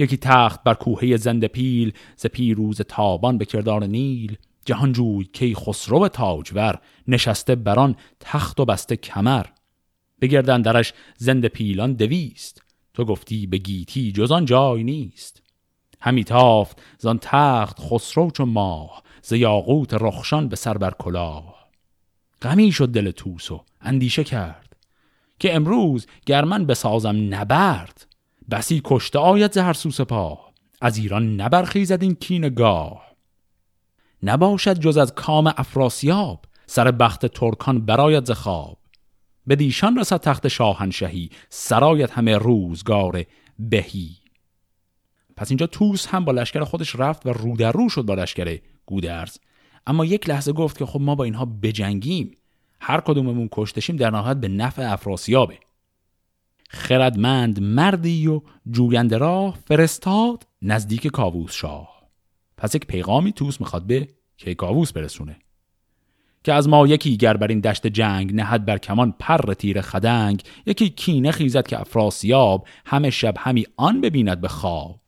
یکی 0.00 0.16
تخت 0.16 0.62
بر 0.64 0.74
کوهه 0.74 1.16
زند 1.16 1.44
پیل 1.44 1.92
ز 2.16 2.26
پیروز 2.26 2.80
تابان 2.80 3.38
به 3.38 3.44
کردار 3.44 3.84
نیل. 3.84 4.36
جهانجوی 4.64 5.24
کی 5.24 5.54
خسرو 5.54 6.08
تاجور 6.08 6.78
نشسته 7.08 7.54
بران 7.54 7.96
تخت 8.20 8.60
و 8.60 8.64
بسته 8.64 8.96
کمر. 8.96 9.46
بگردن 10.20 10.62
درش 10.62 10.92
زند 11.16 11.46
پیلان 11.46 11.92
دویست 11.92 12.62
تو 12.94 13.04
گفتی 13.04 13.46
به 13.46 13.58
گیتی 13.58 14.12
جز 14.12 14.32
جای 14.44 14.84
نیست. 14.84 15.42
همی 16.00 16.24
تافت 16.24 16.82
زان 16.98 17.18
تخت 17.22 17.80
خسرو 17.80 18.30
چو 18.30 18.46
ماه 18.46 19.02
ز 19.22 19.32
یاقوت 19.32 19.94
رخشان 19.94 20.48
به 20.48 20.56
سر 20.56 20.78
بر 20.78 20.90
کلاه. 20.98 21.70
غمی 22.42 22.72
شد 22.72 22.88
دل 22.88 23.10
توس 23.10 23.50
و 23.50 23.64
اندیشه 23.80 24.24
کرد 24.24 24.76
که 25.38 25.54
امروز 25.54 26.06
گر 26.26 26.44
من 26.44 26.66
بسازم 26.66 27.34
نبرد 27.34 27.99
بسی 28.50 28.80
کشته 28.84 29.18
آید 29.18 29.52
زهر 29.52 29.72
سو 29.72 29.90
سپاه. 29.90 30.52
از 30.80 30.98
ایران 30.98 31.40
نبرخیزد 31.40 32.02
این 32.02 32.14
کین 32.14 32.48
گاه. 32.48 33.06
نباشد 34.22 34.78
جز 34.78 34.96
از 34.96 35.14
کام 35.14 35.46
افراسیاب 35.46 36.44
سر 36.66 36.90
بخت 36.90 37.26
ترکان 37.26 37.86
براید 37.86 38.24
ز 38.24 38.30
خواب. 38.30 38.78
به 39.46 39.56
دیشان 39.56 39.98
رسد 39.98 40.20
تخت 40.20 40.48
شاهنشهی 40.48 41.30
سرایت 41.48 42.10
همه 42.10 42.38
روزگار 42.38 43.24
بهی. 43.58 44.10
پس 45.36 45.50
اینجا 45.50 45.66
توس 45.66 46.06
هم 46.06 46.24
با 46.24 46.32
لشکر 46.32 46.64
خودش 46.64 46.96
رفت 46.96 47.26
و 47.26 47.32
رو 47.32 47.56
در 47.56 47.72
رو 47.72 47.88
شد 47.88 48.02
با 48.02 48.14
لشکر 48.14 48.58
گودرز. 48.86 49.38
اما 49.86 50.04
یک 50.04 50.28
لحظه 50.28 50.52
گفت 50.52 50.78
که 50.78 50.86
خب 50.86 51.00
ما 51.00 51.14
با 51.14 51.24
اینها 51.24 51.44
بجنگیم. 51.44 52.36
هر 52.80 53.00
کدوممون 53.00 53.48
کشتشیم 53.52 53.96
در 53.96 54.10
نهایت 54.10 54.36
به 54.36 54.48
نفع 54.48 54.92
افراسیابه. 54.92 55.58
خردمند 56.72 57.60
مردی 57.60 58.26
و 58.26 58.40
جوینده 58.70 59.18
راه 59.18 59.58
فرستاد 59.64 60.46
نزدیک 60.62 61.06
کاووس 61.06 61.52
شاه. 61.52 62.02
پس 62.56 62.74
یک 62.74 62.86
پیغامی 62.86 63.32
توس 63.32 63.60
می‌خواد 63.60 63.82
به 63.86 64.08
کاووس 64.58 64.92
برسونه. 64.92 65.36
که 66.44 66.52
از 66.52 66.68
ما 66.68 66.86
یکی 66.86 67.16
گر 67.16 67.36
بر 67.36 67.46
این 67.46 67.60
دشت 67.60 67.86
جنگ 67.86 68.34
نهد 68.34 68.64
بر 68.64 68.78
کمان 68.78 69.14
پر 69.18 69.54
تیر 69.54 69.80
خدنگ 69.80 70.42
یکی 70.66 70.90
کینه 70.90 71.30
خیزد 71.30 71.66
که 71.66 71.80
افراسیاب 71.80 72.66
همه 72.86 73.10
شب 73.10 73.34
همی 73.38 73.66
آن 73.76 74.00
ببیند 74.00 74.40
به 74.40 74.48
خواب. 74.48 75.00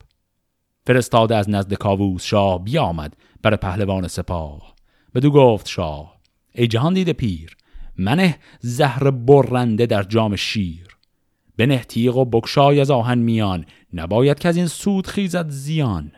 فرستاده 0.85 1.35
از 1.35 1.49
نزد 1.49 1.73
کاووس 1.73 2.23
شاه 2.23 2.63
بیامد 2.63 3.15
بر 3.41 3.55
پهلوان 3.55 4.07
سپاه. 4.07 4.75
بدو 5.15 5.31
گفت 5.31 5.67
شاه 5.67 6.17
ای 6.55 6.67
جهان 6.67 6.93
دیده 6.93 7.13
پیر 7.13 7.57
منه 7.97 8.37
زهر 8.59 9.11
برنده 9.11 9.85
در 9.85 10.03
جام 10.03 10.35
شیر. 10.35 10.92
به 11.55 11.77
تیغ 11.77 12.17
و 12.17 12.25
بکشای 12.25 12.79
از 12.79 12.91
آهن 12.91 13.17
میان 13.17 13.65
نباید 13.93 14.39
که 14.39 14.49
از 14.49 14.57
این 14.57 14.67
سود 14.67 15.07
خیزد 15.07 15.49
زیان. 15.49 16.11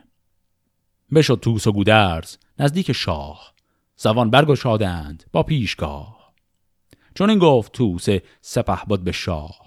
بشد 1.15 1.39
توس 1.42 1.68
و 1.68 1.72
گودرز 1.72 2.38
نزدیک 2.60 2.92
شاه 2.92 3.54
زوان 3.98 4.30
برگشادند 4.30 5.24
با 5.32 5.44
پیشگاه. 5.44 6.34
چون 7.15 7.30
این 7.30 7.39
گفت 7.39 7.72
توس 7.72 8.06
سپه 8.42 8.86
بود 8.88 9.04
به 9.04 9.12
شاه 9.12 9.60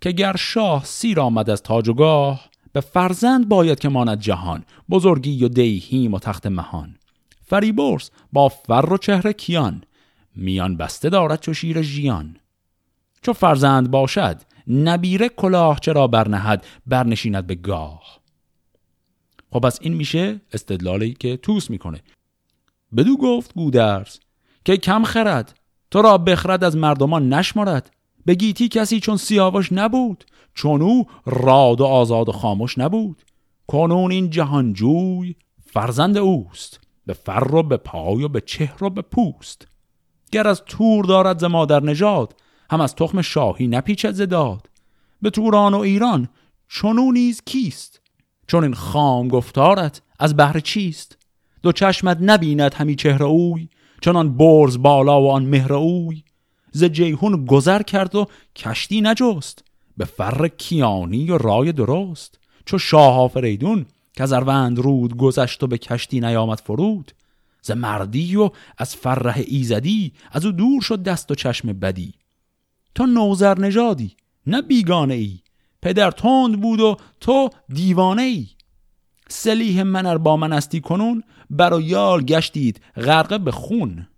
که 0.00 0.12
گر 0.12 0.36
شاه 0.36 0.84
سیر 0.84 1.20
آمد 1.20 1.50
از 1.50 1.62
تاج 1.62 1.88
و 1.88 1.94
گاه 1.94 2.48
به 2.72 2.80
فرزند 2.80 3.48
باید 3.48 3.78
که 3.78 3.88
ماند 3.88 4.20
جهان 4.20 4.64
بزرگی 4.90 5.44
و 5.44 5.48
دیهیم 5.48 6.14
و 6.14 6.18
تخت 6.18 6.46
مهان. 6.46 6.96
فریبرز 7.44 8.10
با 8.32 8.48
فر 8.48 8.92
و 8.92 8.98
چهره 8.98 9.32
کیان 9.32 9.82
میان 10.36 10.76
بسته 10.76 11.08
دارد 11.08 11.40
چو 11.40 11.54
شیر 11.54 11.82
ژیان. 11.82 12.36
چو 13.22 13.32
فرزند 13.32 13.90
باشد 13.90 14.40
نبیره 14.68 15.28
کلاه 15.28 15.80
چرا 15.80 16.06
برنهد 16.06 16.66
برنشیند 16.86 17.46
به 17.46 17.54
گاه. 17.54 18.20
خب 19.52 19.60
پس 19.60 19.78
این 19.82 19.94
میشه 19.94 20.40
استدلالی 20.52 21.14
که 21.14 21.36
توس 21.36 21.70
می‌کنه. 21.70 22.00
بدو 22.96 23.16
گفت 23.16 23.54
گودرز 23.54 24.18
که 24.64 24.76
کم 24.76 25.04
خرد 25.04 25.58
تو 25.90 26.02
را 26.02 26.18
بخرد 26.18 26.64
از 26.64 26.76
مردمان 26.76 27.32
نشمارد 27.32 27.90
به 28.26 28.34
گیتی 28.34 28.68
کسی 28.68 29.00
چون 29.00 29.16
سیاوش 29.16 29.72
نبود 29.72 30.24
چون 30.54 30.82
او 30.82 31.06
راد 31.26 31.80
و 31.80 31.84
آزاد 31.84 32.28
و 32.28 32.32
خاموش 32.32 32.78
نبود. 32.78 33.22
کنون 33.66 34.12
این 34.12 34.30
جهانجوی 34.30 35.34
فرزند 35.66 36.16
اوست 36.16 36.80
به 37.06 37.12
فر 37.12 37.54
و 37.54 37.62
به 37.62 37.76
پای 37.76 38.22
و 38.22 38.28
به 38.28 38.40
چهر 38.40 38.84
و 38.84 38.90
به 38.90 39.02
پوست. 39.02 39.68
گر 40.32 40.48
از 40.48 40.62
تور 40.66 41.04
دارد 41.04 41.38
ز 41.38 41.44
مادر 41.44 41.82
نژاد 41.82 42.34
هم 42.70 42.80
از 42.80 42.94
تخم 42.94 43.22
شاهی 43.22 43.68
نپیچد 43.68 44.12
زداد 44.12 44.70
به 45.22 45.30
توران 45.30 45.74
و 45.74 45.78
ایران 45.78 46.28
چونو 46.68 47.12
نیز 47.12 47.42
کیست؟ 47.46 48.00
چون 48.46 48.64
این 48.64 48.74
خام 48.74 49.28
گفتارت 49.28 50.02
از 50.18 50.36
بهر 50.36 50.60
چیست؟ 50.60 51.18
دو 51.62 51.72
چشمت 51.72 52.18
نبیند 52.20 52.74
همی 52.74 52.94
چهره 52.94 53.24
اوی 53.24 53.68
چنان 54.00 54.36
برز 54.36 54.82
بالا 54.82 55.22
و 55.22 55.30
آن 55.30 55.44
مهر 55.44 55.72
اوی. 55.72 56.22
ز 56.72 56.84
جیهون 56.84 57.44
گذر 57.44 57.82
کرد 57.82 58.14
و 58.14 58.26
کشتی 58.56 59.00
نجست 59.00 59.64
به 59.96 60.04
فر 60.04 60.48
کیانی 60.48 61.30
و 61.30 61.38
رای 61.38 61.72
درست. 61.72 62.38
چو 62.64 62.78
شاه 62.78 63.18
آفریدون 63.18 63.86
که 64.12 64.22
از 64.22 64.32
رود 64.32 65.16
گذشت 65.16 65.62
و 65.62 65.66
به 65.66 65.78
کشتی 65.78 66.20
نیامد 66.20 66.60
فرود. 66.60 67.12
ز 67.62 67.70
مردی 67.70 68.36
و 68.36 68.50
از 68.78 68.96
فرح 68.96 69.42
ایزدی 69.46 70.12
از 70.32 70.46
او 70.46 70.52
دور 70.52 70.82
شد 70.82 71.02
دست 71.02 71.30
و 71.30 71.34
چشم 71.34 71.72
بدی. 71.72 72.14
تو 72.98 73.06
نوزر 73.06 73.58
نژادی 73.58 74.16
نه 74.46 74.62
بیگانه 74.62 75.14
ای 75.14 75.38
پدر 75.82 76.10
تند 76.10 76.60
بود 76.60 76.80
و 76.80 76.96
تو 77.20 77.50
دیوانه 77.68 78.22
ای 78.22 78.46
سلیح 79.28 79.82
من 79.82 80.18
با 80.18 80.36
من 80.36 80.52
استی 80.52 80.80
کنون 80.80 81.22
برا 81.50 81.80
یال 81.80 82.22
گشتید 82.22 82.80
غرقه 82.96 83.38
به 83.38 83.50
خون. 83.50 84.08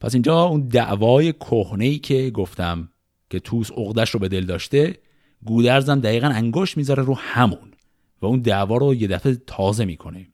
پس 0.00 0.14
اینجا 0.14 0.42
اون 0.42 0.60
دعوای 0.60 1.32
کهنه 1.32 1.84
ای 1.84 1.98
که 1.98 2.30
گفتم 2.30 2.88
که 3.30 3.40
توس 3.40 3.70
عقدش 3.70 4.10
رو 4.10 4.20
به 4.20 4.28
دل 4.28 4.44
داشته 4.44 4.98
گودرزم 5.44 6.00
دقیقا 6.00 6.26
انگشت 6.26 6.76
می‌ذاره 6.76 7.02
رو 7.02 7.14
همون 7.14 7.72
و 8.22 8.26
اون 8.26 8.40
دعوا 8.40 8.76
رو 8.76 8.94
یه 8.94 9.08
دفعه 9.08 9.34
تازه 9.46 9.84
می‌کنه. 9.84 10.28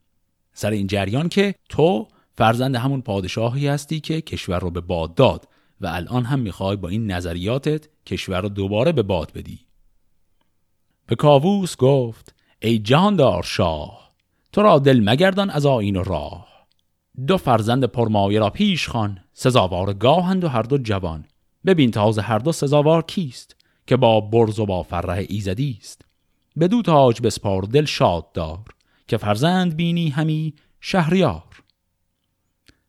سر 0.52 0.70
این 0.70 0.86
جریان 0.86 1.28
که 1.28 1.54
تو 1.68 2.08
فرزند 2.34 2.76
همون 2.76 3.02
پادشاهی 3.02 3.68
هستی 3.68 4.00
که 4.00 4.20
کشور 4.20 4.58
رو 4.58 4.70
به 4.70 4.80
باد 4.80 5.14
داد. 5.14 5.48
و 5.80 5.86
الان 5.86 6.24
هم 6.24 6.38
می‌خوای 6.38 6.76
با 6.76 6.88
این 6.88 7.10
نظریاتت 7.10 7.88
کشور 8.06 8.40
رو 8.40 8.48
دوباره 8.48 8.92
به 8.92 9.02
باد 9.02 9.32
بدی. 9.32 9.60
به 11.06 11.16
کاووس 11.16 11.76
گفت 11.76 12.34
ای 12.62 12.78
جهاندار 12.78 13.42
شاه 13.42 14.12
تو 14.52 14.62
را 14.62 14.78
دل 14.78 15.00
مگردان 15.04 15.50
از 15.50 15.66
آین 15.66 15.96
و 15.96 16.02
راه. 16.02 16.48
دو 17.26 17.36
فرزند 17.36 17.84
پرمایه 17.84 18.38
را 18.38 18.50
پیش 18.50 18.88
خان 18.88 19.18
سزاوار 19.32 19.94
گاهند 19.94 20.44
و 20.44 20.48
هر 20.48 20.62
دو 20.62 20.78
جوان. 20.78 21.24
ببین 21.66 21.90
تازه 21.90 22.22
هر 22.22 22.38
دو 22.38 22.52
سزاوار 22.52 23.02
کیست 23.02 23.56
که 23.86 23.96
با 23.96 24.20
برز 24.20 24.58
و 24.58 24.66
با 24.66 24.82
فرح 24.82 25.24
ایزدی 25.28 25.78
است. 25.80 26.04
بدو 26.60 26.82
تاج 26.82 27.20
بسپار 27.22 27.62
دل 27.62 27.84
شاد 27.84 28.32
دار 28.32 28.64
که 29.08 29.16
فرزند 29.16 29.76
بینی 29.76 30.08
همی 30.08 30.54
شهریار. 30.80 31.62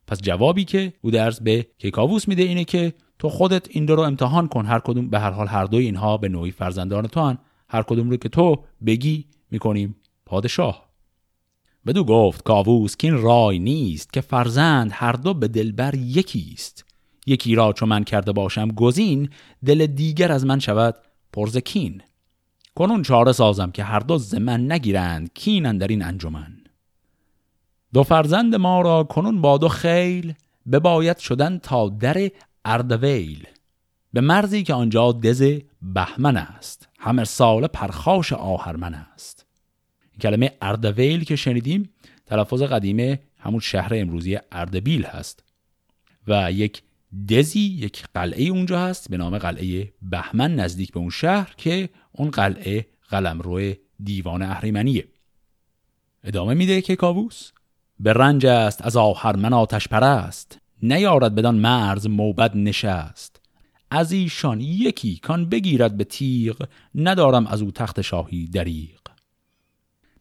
پس 0.09 0.21
جوابی 0.21 0.65
که 0.65 0.93
او 1.01 1.11
درس 1.11 1.41
به 1.41 1.67
کیکاووس 1.77 2.27
میده 2.27 2.43
اینه 2.43 2.63
که 2.63 2.93
تو 3.19 3.29
خودت 3.29 3.67
این 3.69 3.85
دو 3.85 3.95
رو 3.95 4.01
امتحان 4.01 4.47
کن. 4.47 4.65
هر 4.65 4.79
کدوم 4.79 5.09
به 5.09 5.19
هر 5.19 5.31
حال 5.31 5.47
هر 5.47 5.65
دوی 5.65 5.85
اینها 5.85 6.17
به 6.17 6.29
نوعی 6.29 6.51
فرزندان 6.51 7.07
تو 7.07 7.21
هن. 7.21 7.37
هر 7.69 7.83
کدوم 7.83 8.09
رو 8.09 8.17
که 8.17 8.29
تو 8.29 8.63
بگی 8.85 9.25
می‌کنیم 9.51 9.95
پادشاه. 10.25 10.89
بدو 11.85 12.03
گفت 12.03 12.43
کاووس 12.43 12.95
که 12.97 13.07
این 13.07 13.21
رای 13.21 13.59
نیست 13.59 14.13
که 14.13 14.21
فرزند 14.21 14.89
هر 14.93 15.11
دو 15.11 15.33
به 15.33 15.47
دلبر 15.47 15.95
یکیست 15.95 16.85
یکی 17.25 17.55
را 17.55 17.73
چون 17.73 17.89
من 17.89 18.03
کرده 18.03 18.31
باشم 18.31 18.67
گزین 18.67 19.29
دل 19.65 19.85
دیگر 19.85 20.31
از 20.31 20.45
من 20.45 20.59
شود 20.59 20.95
پرزکین. 21.33 22.01
کنون 22.75 23.01
چاره 23.01 23.31
سازم 23.31 23.71
که 23.71 23.83
هر 23.83 23.99
دو 23.99 24.17
ز 24.17 24.35
من 24.35 24.71
نگیرند 24.71 25.33
کینن 25.33 25.77
در 25.77 25.87
این 25.87 26.03
انجمن. 26.03 26.58
دو 27.93 28.03
فرزند 28.03 28.55
ما 28.55 28.81
را 28.81 29.03
کنون 29.03 29.41
با 29.41 29.57
دو 29.57 29.67
خیل 29.67 30.33
بباید 30.71 31.17
شدن 31.17 31.57
تا 31.57 31.89
در 31.89 32.31
اردویل. 32.65 33.47
به 34.13 34.21
مرزی 34.21 34.63
که 34.63 34.73
آنجا 34.73 35.11
دز 35.11 35.59
بهمن 35.81 36.37
است. 36.37 36.89
همه 36.99 37.23
سال 37.23 37.67
پرخاش 37.67 38.33
آهرمن 38.33 38.93
است. 38.93 39.45
کلمه 40.21 40.51
اردویل 40.61 41.23
که 41.23 41.35
شنیدیم 41.35 41.89
تلفظ 42.25 42.61
قدیمه 42.61 43.19
همون 43.39 43.59
شهر 43.59 43.91
امروزی 43.95 44.37
اردبیل 44.51 45.05
هست 45.05 45.43
و 46.27 46.51
یک 46.51 46.81
دزی 47.29 47.59
یک 47.59 48.03
قلعه 48.13 48.43
اونجا 48.43 48.79
هست 48.79 49.09
به 49.09 49.17
نام 49.17 49.37
قلعه 49.37 49.93
بهمن 50.01 50.55
نزدیک 50.55 50.91
به 50.91 50.99
اون 50.99 51.09
شهر 51.09 51.53
که 51.57 51.89
اون 52.11 52.31
قلعه 52.31 52.87
قلمرو 53.09 53.73
دیوان 54.03 54.41
اهریمنیه. 54.41 55.07
ادامه 56.23 56.53
میده 56.53 56.81
که 56.81 56.95
کاووس؟ 56.95 57.51
به 57.99 58.13
رنج 58.13 58.45
است 58.45 58.85
از 58.85 58.97
آهرمن 58.97 59.53
آتش 59.53 59.87
پرست. 59.87 60.59
نیارد 60.83 61.35
بدان 61.35 61.55
مرز 61.55 62.07
موبد 62.07 62.57
نشست. 62.57 63.41
از 63.91 64.11
ایشان 64.11 64.61
یکی 64.61 65.17
کان 65.17 65.49
بگیرد 65.49 65.97
به 65.97 66.03
تیغ 66.03 66.67
ندارم 66.95 67.47
از 67.47 67.61
او 67.61 67.71
تخت 67.71 68.01
شاهی 68.01 68.47
دریغ. 68.47 68.99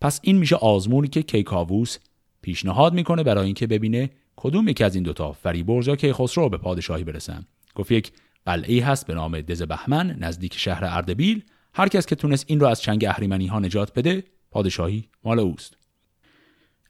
پس 0.00 0.20
این 0.22 0.36
میشه 0.38 0.56
آزمونی 0.56 1.08
که 1.08 1.22
کیکاووس 1.22 1.98
پیشنهاد 2.42 2.94
می‌کنه 2.94 3.22
برای 3.22 3.46
اینکه 3.46 3.66
ببینه 3.66 4.10
کدوم 4.36 4.68
یکی 4.68 4.84
از 4.84 4.94
این 4.94 5.04
دوتا 5.04 5.32
فریبرز 5.32 5.88
یا 5.88 5.96
کیخسرو 5.96 6.48
به 6.48 6.56
پادشاهی 6.56 7.04
برسن. 7.04 7.44
گفت 7.74 7.92
یک 7.92 8.12
قلعه 8.46 8.84
هست 8.84 9.06
به 9.06 9.14
نام 9.14 9.40
دز 9.40 9.62
بهمن 9.62 10.16
نزدیک 10.18 10.54
شهر 10.54 10.84
اردبیل. 10.84 11.42
هر 11.74 11.88
کس 11.88 12.06
که 12.06 12.14
تونست 12.14 12.44
این 12.48 12.60
رو 12.60 12.66
از 12.66 12.82
چنگ 12.82 13.04
اهریمنی 13.04 13.46
ها 13.46 13.58
نجات 13.60 13.98
بده 13.98 14.24
پادشاهی 14.50 15.08
مال 15.24 15.38
اوست. 15.38 15.77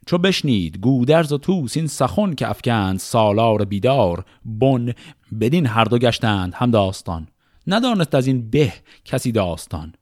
چو 0.09 0.19
بشنید 0.19 0.79
گودرز 0.79 1.33
و 1.33 1.38
توس 1.38 1.77
این 1.77 1.87
سخن 1.87 2.35
که 2.35 2.50
افکند 2.50 2.99
سالار 2.99 3.65
بیدار 3.65 4.25
بن 4.45 4.93
بدین 5.41 5.67
هر 5.67 5.85
دو 5.85 5.99
گشتند 5.99 6.55
هم 6.55 6.71
داستان. 6.71 7.29
ندانست 7.67 8.15
از 8.15 8.27
این 8.27 8.50
به 8.50 8.73
کسی 9.05 9.33
داستان. 9.33 9.93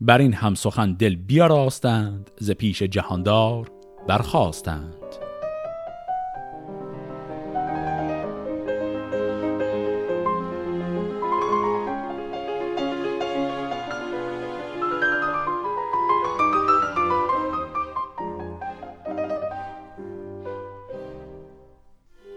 بر 0.00 0.18
این 0.18 0.32
هم 0.32 0.54
سخن 0.54 0.92
دل 0.92 1.16
بیاراستند 1.16 2.30
ز 2.38 2.50
پیش 2.50 2.82
جهاندار 2.82 3.70
برخواستند 4.08 4.94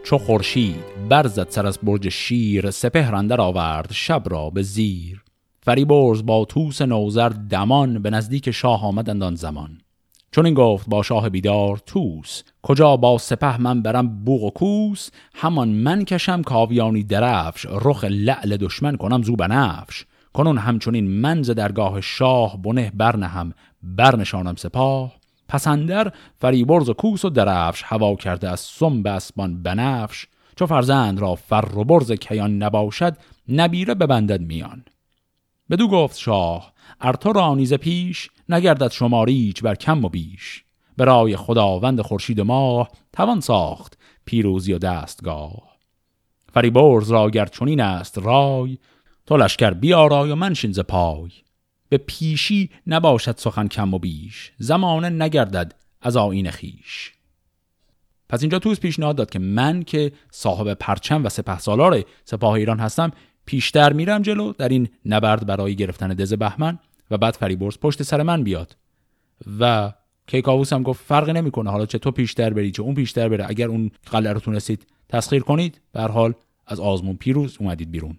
چو 0.07 0.17
خورشید 0.17 0.83
برزد 1.09 1.49
سر 1.49 1.67
از 1.67 1.79
برج 1.83 2.09
شیر 2.09 2.71
سپهر 2.71 3.15
اندر 3.15 3.41
آورد 3.41 3.91
شب 3.91 4.23
را 4.25 4.49
به 4.49 4.61
زیر. 4.61 5.23
فریبرز 5.61 6.25
با 6.25 6.45
توس 6.45 6.81
نوزر 6.81 7.29
دمان 7.29 8.01
به 8.01 8.09
نزدیک 8.09 8.51
شاه 8.51 8.85
آمدند 8.85 9.23
آن 9.23 9.35
زمان. 9.35 9.81
چون 10.31 10.45
این 10.45 10.53
گفت 10.53 10.89
با 10.89 11.03
شاه 11.03 11.29
بیدار 11.29 11.81
توس 11.85 12.43
کجا 12.61 12.97
با 12.97 13.17
سپه 13.17 13.61
من 13.61 13.81
برم 13.81 14.23
بوغ 14.23 14.43
و 14.43 14.49
کوس؟ 14.49 15.09
همان 15.35 15.69
من 15.69 16.05
کشم 16.05 16.41
کاویانی 16.41 17.03
درفش 17.03 17.65
رخ 17.65 18.03
لعل 18.03 18.57
دشمن 18.57 18.95
کنم 18.95 19.23
زو 19.23 19.35
بنفش. 19.35 20.05
کنون 20.33 20.57
همچنین 20.57 21.07
منز 21.07 21.49
درگاه 21.49 22.01
شاه 22.01 22.61
بنه 22.61 22.91
برنهم 22.95 23.53
برنشانم 23.83 24.55
سپاه. 24.55 25.13
پسندر 25.47 26.11
فریبرز 26.37 26.89
و 26.89 26.93
کوس 26.93 27.25
و 27.25 27.29
درفش 27.29 27.83
هوا 27.85 28.15
کرده 28.15 28.49
از 28.49 28.59
سم 28.59 29.03
به 29.03 29.09
اسبان 29.09 29.63
بنفش. 29.63 30.27
چو 30.55 30.65
فرزند 30.65 31.19
را 31.19 31.35
فر 31.35 31.77
و 31.77 31.83
برز 31.83 32.11
کیان 32.11 32.57
نباشد 32.57 33.17
نبیره 33.49 33.93
ببندد 33.93 34.41
میان. 34.41 34.85
بدو 35.69 35.87
گفت 35.87 36.17
شاه 36.17 36.73
ارتو 37.01 37.33
را 37.33 37.55
نیز 37.55 37.73
پیش 37.73 38.29
نگردد 38.49 38.91
شماریچ 38.91 39.63
بر 39.63 39.75
کم 39.75 40.05
و 40.05 40.09
بیش. 40.09 40.63
برای 40.97 41.35
خداوند 41.35 42.01
خورشید 42.01 42.41
ماه 42.41 42.89
توان 43.13 43.39
ساخت 43.39 43.97
پیروزی 44.25 44.73
و 44.73 44.77
دستگاه. 44.77 45.77
فریبرز 46.53 47.11
را 47.11 47.29
گر 47.29 47.45
چنین 47.45 47.81
است 47.81 48.17
رای 48.17 48.77
تو 49.25 49.37
لشکر 49.37 49.71
بیارای 49.71 50.31
و 50.31 50.35
منشین 50.35 50.71
ز 50.71 50.79
پای. 50.79 51.31
به 51.89 51.97
پیشی 51.97 52.69
نباشد 52.87 53.37
سخن 53.37 53.67
کم 53.67 53.93
و 53.93 53.99
بیش. 53.99 54.51
زمانه 54.57 55.09
نگردد 55.09 55.75
از 56.01 56.17
آین 56.17 56.51
خیش 56.51 57.13
پس 58.29 58.41
اینجا 58.41 58.59
توس 58.59 58.79
پیشنهاد 58.79 59.15
داد 59.15 59.29
که 59.29 59.39
من 59.39 59.83
که 59.83 60.11
صاحب 60.31 60.73
پرچم 60.73 61.25
و 61.25 61.29
سپه 61.29 61.59
سالار 61.59 62.03
سپاه 62.25 62.53
ایران 62.53 62.79
هستم 62.79 63.11
پیشتر 63.45 63.93
میرم 63.93 64.21
جلو 64.21 64.53
در 64.53 64.69
این 64.69 64.89
نبرد 65.05 65.45
برای 65.45 65.75
گرفتن 65.75 66.07
دز 66.07 66.33
بهمن 66.33 66.79
و 67.11 67.17
بعد 67.17 67.33
فریبرز 67.33 67.77
پشت 67.77 68.03
سر 68.03 68.23
من 68.23 68.43
بیاد. 68.43 68.77
و 69.59 69.93
کیکاووس 70.27 70.73
هم 70.73 70.83
گفت 70.83 71.05
فرقی 71.05 71.33
نمی‌کنه. 71.33 71.69
حالا 71.69 71.85
چه 71.85 71.97
تو 71.97 72.11
پیشتر 72.11 72.53
بری 72.53 72.71
چه 72.71 72.81
اون 72.81 72.95
پیشتر 72.95 73.29
بره. 73.29 73.45
اگر 73.49 73.67
اون 73.67 73.91
قلعه 74.11 74.33
رو 74.33 74.39
تونستید 74.39 74.87
تسخیر 75.09 75.41
کنید 75.41 75.81
به 75.91 76.01
حال 76.01 76.33
از 76.67 76.79
آزمون 76.79 77.15
پیروز 77.15 77.57
اومدید 77.59 77.91
بیرون. 77.91 78.17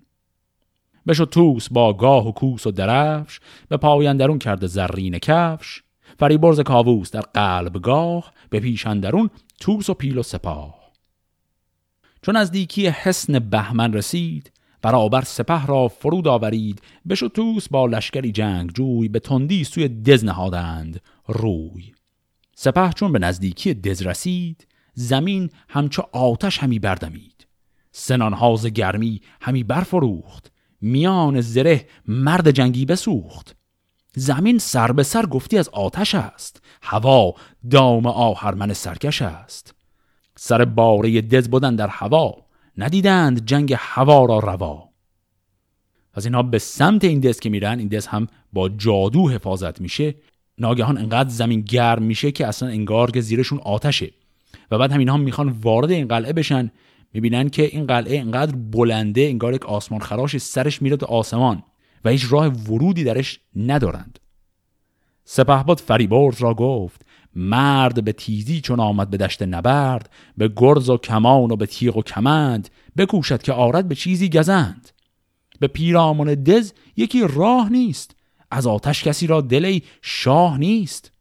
بشو 1.07 1.25
توس 1.25 1.69
با 1.69 1.93
گاه 1.93 2.29
و 2.29 2.33
کوس 2.33 2.67
و 2.67 2.71
درفش 2.71 3.41
به 3.69 3.77
پایندرون 3.77 4.39
کرده 4.39 4.67
زرین 4.67 5.19
کفش. 5.19 5.83
فریبرز 6.19 6.61
کاووس 6.61 7.11
در 7.11 7.21
قلب 7.21 7.83
گاه 7.83 8.33
به 8.51 8.61
پیشندرون 8.61 9.31
توس 9.61 9.91
و 9.91 9.95
پیل 9.95 10.19
و 10.19 10.23
سپاه. 10.23 10.79
چون 12.23 12.37
از 12.37 12.51
دیکی 12.51 12.87
حسن 12.87 13.39
بهمن 13.39 13.93
رسید 13.93 14.53
برابر 14.83 15.23
سپه 15.23 15.67
را 15.67 15.89
فرود 15.89 16.29
آورید 16.29 16.83
بشو 17.09 17.29
توس 17.29 17.69
با 17.69 17.87
لشکری 17.87 18.33
جنگ 18.33 18.71
جوی 18.73 19.09
به 19.09 19.21
تندی 19.21 19.65
سوی 19.65 19.89
دز 19.89 20.25
نهادند 20.25 21.01
روی. 21.29 21.93
سپه 22.57 22.91
چون 22.93 23.13
به 23.13 23.19
نزدیکی 23.19 23.75
دز 23.75 24.03
رسید 24.03 24.67
زمین 24.95 25.51
همچو 25.69 26.03
آتش 26.13 26.59
همی 26.59 26.79
بردمید. 26.79 27.47
سنان 27.93 28.57
گرمی 28.75 29.21
همی 29.41 29.63
برفروخت. 29.63 30.53
میان 30.81 31.41
زره 31.41 31.87
مرد 32.07 32.51
جنگی 32.51 32.85
بسوخت. 32.85 33.57
زمین 34.15 34.59
سر 34.59 34.93
به 34.93 35.03
سر 35.03 35.27
گفتی 35.27 35.59
از 35.59 35.69
آتش 35.69 36.15
است. 36.15 36.63
هوا 36.83 37.35
دام 37.71 38.07
آهرمن 38.07 38.73
سرکش 38.73 39.23
است. 39.23 39.75
سر 40.37 40.65
باره 40.65 41.21
دز 41.21 41.49
بودن 41.49 41.77
در 41.77 41.89
هوا. 41.89 42.35
ندیدند 42.77 43.47
جنگ 43.47 43.75
هوا 43.79 44.25
را 44.25 44.39
روا. 44.39 44.89
از 46.15 46.25
اینها 46.25 46.43
به 46.43 46.59
سمت 46.59 47.05
این 47.05 47.21
دز 47.21 47.41
که 47.41 47.51
میرن 47.51 47.79
این 47.79 47.89
دز 47.89 48.07
هم 48.07 48.27
با 48.53 48.69
جادو 48.69 49.29
حفاظت 49.29 49.81
میشه. 49.81 50.15
ناگهان 50.59 50.99
انقدر 50.99 51.29
زمین 51.29 51.61
گرم 51.61 52.03
میشه 52.03 52.31
که 52.31 52.47
اصلا 52.47 52.69
انگار 52.69 53.11
که 53.11 53.21
زیرشون 53.21 53.59
آتشه. 53.59 54.11
و 54.71 54.79
بعد 54.79 54.93
هم 54.93 55.21
می‌خوان 55.21 55.49
وارد 55.49 55.91
این 55.91 56.09
قلعه 56.09 56.33
بشن 56.33 56.71
می‌بینن 57.15 57.49
که 57.49 57.63
این 57.63 57.87
قلعه 57.87 58.19
انقدر 58.19 58.57
بلنده 58.57 59.21
انگار 59.21 59.55
یک 59.55 59.67
آسمان 59.67 60.01
خراش 60.01 60.39
سرش 60.39 60.83
میره 60.83 60.97
به 60.97 61.07
آسمان 61.07 61.63
و 62.05 62.11
هیچ 62.11 62.27
راه 62.31 62.47
ورودی 62.47 63.05
درش 63.05 63.41
ندارند. 63.57 64.19
سپهباد 65.25 65.79
فریبرز 65.79 66.43
را 66.43 66.55
گفت 66.55 67.03
مرد 67.35 68.05
به 68.05 68.13
تیزی 68.13 68.61
چون 68.61 68.81
آمد 68.81 69.11
به 69.11 69.17
دشت 69.17 69.43
نبرد 69.43 70.11
به 70.37 70.51
گرز 70.57 70.91
و 70.91 70.97
کمان 70.97 71.51
و 71.51 71.57
به 71.57 71.67
تیغ 71.67 71.97
و 71.97 72.03
کمند 72.03 72.69
بکوشد 72.97 73.43
که 73.43 73.53
آرد 73.53 73.89
به 73.89 73.95
چیزی 73.95 74.29
گزند. 74.29 74.91
به 75.61 75.67
پیرامون 75.67 76.35
دز 76.35 76.73
یکی 76.97 77.27
راه 77.29 77.73
نیست 77.73 78.17
از 78.51 78.67
آتش 78.67 79.05
کسی 79.05 79.27
را 79.27 79.41
دلی 79.41 79.83
شاه 80.03 80.59
نیست. 80.59 81.13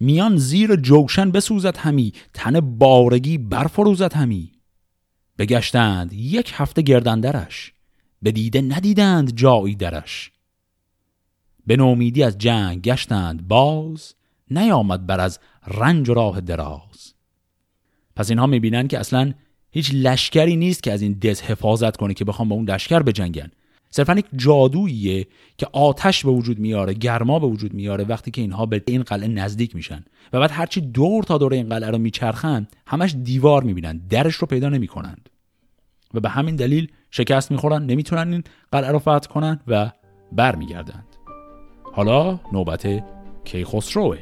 میان 0.00 0.36
زیر 0.36 0.76
جوشن 0.76 1.30
بسوزد 1.30 1.76
همی 1.76 2.12
تن 2.34 2.60
بارگی 2.60 3.38
برفروزد 3.38 4.12
همی. 4.12 4.52
بگشتند. 5.40 6.12
یک 6.12 6.52
هفته 6.54 6.82
گردندرش. 6.82 7.72
به 8.22 8.32
دیده 8.32 8.60
ندیدند 8.60 9.36
جایی 9.36 9.74
درش. 9.74 10.30
به 11.66 11.76
نومیدی 11.76 12.22
از 12.22 12.38
جنگ 12.38 12.82
گشتند. 12.82 13.48
باز 13.48 14.14
نیامد 14.50 15.06
بر 15.06 15.20
از 15.20 15.38
رنج 15.66 16.08
و 16.08 16.14
راه 16.14 16.40
دراز. 16.40 17.14
پس 18.16 18.30
اینها 18.30 18.46
می‌بینن 18.46 18.88
که 18.88 18.98
اصلا 18.98 19.32
هیچ 19.70 19.90
لشکری 19.94 20.56
نیست 20.56 20.82
که 20.82 20.92
از 20.92 21.02
این 21.02 21.12
دز 21.12 21.40
حفاظت 21.40 21.96
کنه 21.96 22.14
که 22.14 22.24
بخوام 22.24 22.48
با 22.48 22.56
اون 22.56 22.70
لشکر 22.70 23.02
بجنگن. 23.02 23.50
صرفا 23.90 24.14
یک 24.14 24.26
جادوییه 24.36 25.26
که 25.58 25.66
آتش 25.72 26.24
به 26.24 26.30
وجود 26.30 26.58
میاره 26.58 26.94
گرما 26.94 27.38
به 27.38 27.46
وجود 27.46 27.74
میاره 27.74 28.04
وقتی 28.04 28.30
که 28.30 28.40
اینها 28.40 28.66
به 28.66 28.82
این 28.86 29.02
قلعه 29.02 29.28
نزدیک 29.28 29.76
میشن. 29.76 30.04
و 30.32 30.40
بعد 30.40 30.50
هرچی 30.50 30.80
دور 30.80 31.24
تا 31.24 31.38
دور 31.38 31.52
این 31.52 31.68
قلعه 31.68 31.90
رو 31.90 31.98
میچرخن 31.98 32.66
همش 32.86 33.14
دیوار 33.22 33.62
می‌بینن. 33.62 33.98
درش 33.98 34.34
رو 34.34 34.46
پیدا 34.46 34.68
نمی‌کنند. 34.68 35.29
و 36.14 36.20
به 36.20 36.28
همین 36.28 36.56
دلیل 36.56 36.92
شکست 37.10 37.50
می‌خورن 37.50 37.86
نمی‌تونن 37.86 38.32
این 38.32 38.44
قلعه 38.72 38.90
رو 38.90 38.98
فتح 38.98 39.18
کنن 39.18 39.60
و 39.68 39.90
برمیگردند. 40.32 41.06
حالا 41.92 42.40
نوبت 42.52 43.04
کیخسروه. 43.44 44.18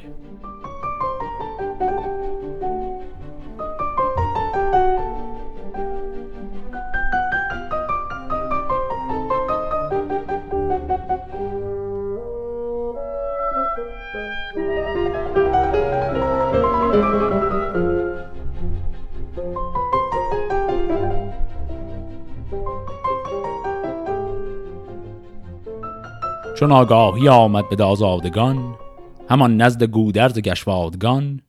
چون 26.69 26.77
آگاهی 26.77 27.29
آمد 27.29 27.69
به 27.69 27.75
دازادگان 27.75 28.75
همان 29.29 29.57
نزد 29.57 29.83
گودرز 29.83 30.39
گشوادگان 30.39 31.41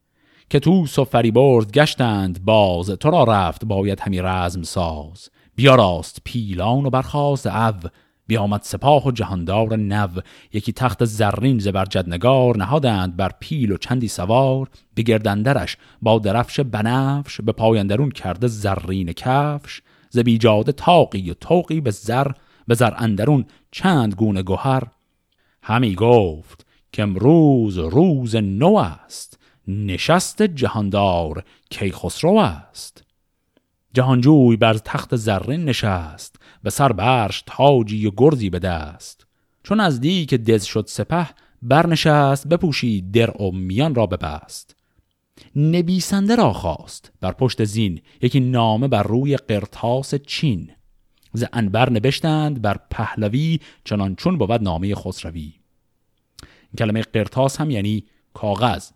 که 0.51 0.61
تو 0.61 0.85
و 0.99 1.05
فریبرز 1.05 1.67
گشتند 1.67 2.45
باز 2.45 2.91
تو 2.91 3.11
را 3.11 3.25
رفت 3.25 3.65
باید 3.65 4.01
همی 4.01 4.21
رزم 4.21 4.63
ساز. 4.63 5.29
بیا 5.57 5.75
راست 5.75 6.19
پیلان 6.25 6.87
و 6.87 6.91
برخواست 6.91 7.47
او 7.47 7.75
بیامد 8.27 8.61
سپاه 8.63 9.07
و 9.07 9.11
جهاندار 9.11 9.77
نو. 9.77 10.09
یکی 10.53 10.73
تخت 10.73 11.05
زرین 11.05 11.59
زبرجد 11.59 12.09
نگار 12.09 12.57
نهادند 12.57 13.17
بر 13.17 13.31
پیل 13.41 13.73
و 13.73 13.77
چندی 13.77 14.09
سوار. 14.09 14.69
بگردندرش 14.97 15.77
با 16.03 16.19
درفش 16.19 16.61
بنفش 16.61 17.41
به 17.41 17.53
پایندرون 17.53 18.11
کرده 18.11 18.47
زرین 18.47 19.13
کفش. 19.13 19.83
ز 20.11 20.19
بیجاده 20.19 20.73
تاقی 20.73 21.31
و 21.31 21.35
توقی 21.35 21.81
به 21.81 21.91
زر 21.91 22.27
به 22.69 22.75
زر 22.75 22.93
اندرون 22.97 23.45
چند 23.71 24.15
گونه 24.15 24.43
گوهر 24.43 24.83
همی 25.63 25.95
گفت 25.95 26.67
که 26.93 27.03
امروز 27.03 27.79
روز 27.79 28.37
نو 28.37 28.77
است 28.77 29.39
نشست 29.69 30.43
جهاندار 30.43 31.45
کیخسرو 31.71 32.37
است. 32.37 33.05
جهانجوی 33.95 34.57
بر 34.57 34.75
تخت 34.75 35.17
زرین 35.17 35.65
نشست 35.65 36.37
به 36.63 36.71
سر 36.71 36.93
برش 36.93 37.43
تاجی 37.47 38.07
و 38.07 38.11
گرزی 38.17 38.51
به 38.51 38.59
دست. 38.59 39.27
چون 39.63 39.81
از 39.81 40.01
که 40.01 40.39
دز 40.39 40.65
شد 40.65 40.85
سپه 40.89 41.29
برنشست 41.63 42.49
بپوشید 42.49 43.13
در 43.13 43.43
و 43.43 43.51
میان 43.51 43.95
را 43.95 44.07
ببست. 44.07 44.77
نویسنده 45.57 46.37
را 46.37 46.53
خواست 46.53 47.13
بر 47.21 47.33
پشت 47.33 47.65
زین 47.65 48.01
یکی 48.23 48.41
نامه 48.41 48.89
بر 48.89 49.03
روی 49.03 49.37
قرتاس 49.37 50.15
چین. 50.15 50.71
ز 51.33 51.45
انبر 51.53 51.91
نبشتند 51.91 52.63
بر 52.63 52.81
پهلوی 52.91 53.61
چنان 53.85 54.15
چون 54.15 54.39
بود 54.39 54.53
نامه 54.53 54.95
خسروی. 54.95 55.41
این 55.43 56.77
کلمه 56.79 57.03
قرتاس 57.03 57.61
هم 57.61 57.71
یعنی 57.71 58.05
کاغذ. 58.35 58.91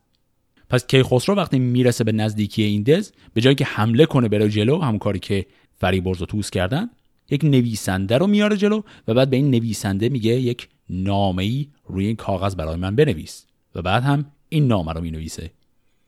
پس 0.70 0.86
کیخسرو 0.86 1.34
وقتی 1.34 1.58
می‌رسه 1.58 2.04
به 2.04 2.12
نزدیکی 2.12 2.62
این 2.62 2.82
دز 2.82 3.12
به 3.34 3.40
جایی 3.40 3.56
که 3.56 3.64
حمله 3.64 4.06
کنه 4.06 4.28
بره 4.28 4.48
جلو 4.48 4.80
همون 4.80 4.98
کاری 4.98 5.18
که 5.18 5.46
فریبرز 5.74 6.22
و 6.22 6.26
توس 6.26 6.50
کردن 6.50 6.90
یک 7.30 7.44
نویسنده 7.44 8.18
رو 8.18 8.26
میاره 8.26 8.56
جلو 8.56 8.82
و 9.08 9.14
بعد 9.14 9.30
به 9.30 9.36
این 9.36 9.50
نویسنده 9.50 10.08
میگه 10.08 10.32
یک 10.32 10.68
نامه 10.90 11.42
ای 11.42 11.68
روی 11.84 12.06
این 12.06 12.16
کاغذ 12.16 12.54
برای 12.54 12.76
من 12.76 12.96
بنویس 12.96 13.46
و 13.74 13.82
بعد 13.82 14.02
هم 14.02 14.26
این 14.48 14.66
نامه 14.66 14.92
رو 14.92 15.00
می‌نویسه. 15.00 15.50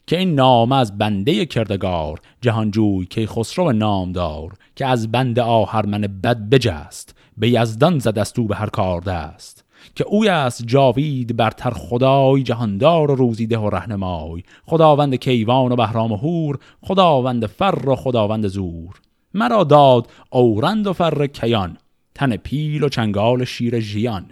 که 0.07 0.19
این 0.19 0.35
نامه 0.35 0.77
از 0.77 0.99
بنده 0.99 1.47
کردگار 1.47 2.21
جهانجوی 2.40 3.07
که 3.07 3.27
خسرو 3.27 3.73
نامدار 3.73 4.55
که 4.77 4.87
از 4.87 5.12
بند 5.12 5.38
آهرمن 5.38 6.01
بد 6.01 6.38
بجست 6.38 7.14
به 7.37 7.51
یزدان 7.51 7.99
زدستو 7.99 8.45
به 8.45 8.57
هر 8.57 8.66
کار 8.66 9.01
دست. 9.01 9.64
که 9.95 10.05
اوی 10.05 10.29
است 10.29 10.66
جاوید 10.66 11.37
برتر 11.37 11.71
خدای 11.71 12.42
جهاندار 12.42 13.11
و 13.11 13.14
روزیده 13.14 13.59
و 13.59 13.71
رهنمای. 13.71 14.42
خداوند 14.66 15.14
کیوان 15.14 15.73
و 15.73 15.77
بهرام 15.77 16.12
و 16.12 16.16
هور 16.16 16.59
خداوند 16.83 17.47
فر 17.47 17.88
و 17.88 17.97
خداوند 17.97 18.47
زور. 18.47 19.01
مرا 19.35 19.64
داد 19.64 20.11
اورند 20.31 20.87
و 20.87 20.92
فر 20.92 21.27
کیان 21.27 21.77
تن 22.14 22.37
پیل 22.37 22.83
و 22.83 22.88
چنگال 22.88 23.45
شیر 23.45 23.81
ژیان. 23.81 24.27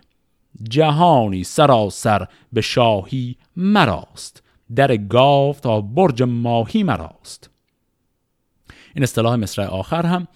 جهانی 0.70 1.44
سراسر 1.44 2.26
به 2.52 2.60
شاهی 2.60 3.36
مراست. 3.56 4.43
در 4.76 4.96
گاو 4.96 5.54
تا 5.54 5.80
برج 5.80 6.22
ماهی 6.22 6.82
مراست. 6.82 7.50
این 8.94 9.02
اصطلاح 9.02 9.36
مصرع 9.36 9.66
آخر 9.66 10.06
هم 10.06 10.28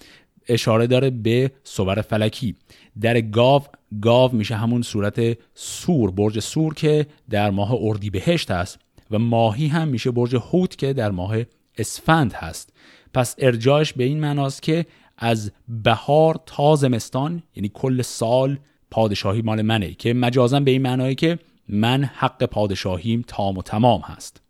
اشاره 0.48 0.86
داره 0.86 1.10
به 1.10 1.52
صور 1.64 2.02
فلکی. 2.02 2.54
در 3.00 3.20
گاو 3.20 3.62
گاو 4.02 4.34
میشه 4.34 4.56
همون 4.56 4.82
صورت 4.82 5.38
سور 5.54 6.10
برج 6.10 6.40
سور 6.40 6.74
که 6.74 7.06
در 7.30 7.50
ماه 7.50 7.74
اردیبهشت 7.80 8.50
است 8.50 8.78
و 9.10 9.18
ماهی 9.18 9.66
هم 9.66 9.88
میشه 9.88 10.10
برج 10.10 10.36
هوت 10.36 10.76
که 10.76 10.92
در 10.92 11.10
ماه 11.10 11.36
اسفند 11.78 12.32
هست. 12.32 12.72
پس 13.14 13.34
ارجاعش 13.38 13.92
به 13.92 14.04
این 14.04 14.20
معناست 14.20 14.62
که 14.62 14.86
از 15.18 15.52
بهار 15.68 16.40
تا 16.46 16.76
زمستان 16.76 17.42
یعنی 17.56 17.70
کل 17.74 18.02
سال 18.02 18.58
پادشاهی 18.90 19.42
مال 19.42 19.62
منه 19.62 19.94
که 19.94 20.14
مجازا 20.14 20.60
به 20.60 20.70
این 20.70 20.82
معنایی 20.82 21.14
که 21.14 21.38
من 21.68 22.04
حق 22.04 22.44
پادشاهیم 22.44 23.24
تام 23.26 23.58
و 23.58 23.62
تمام 23.62 24.00
هست. 24.00 24.42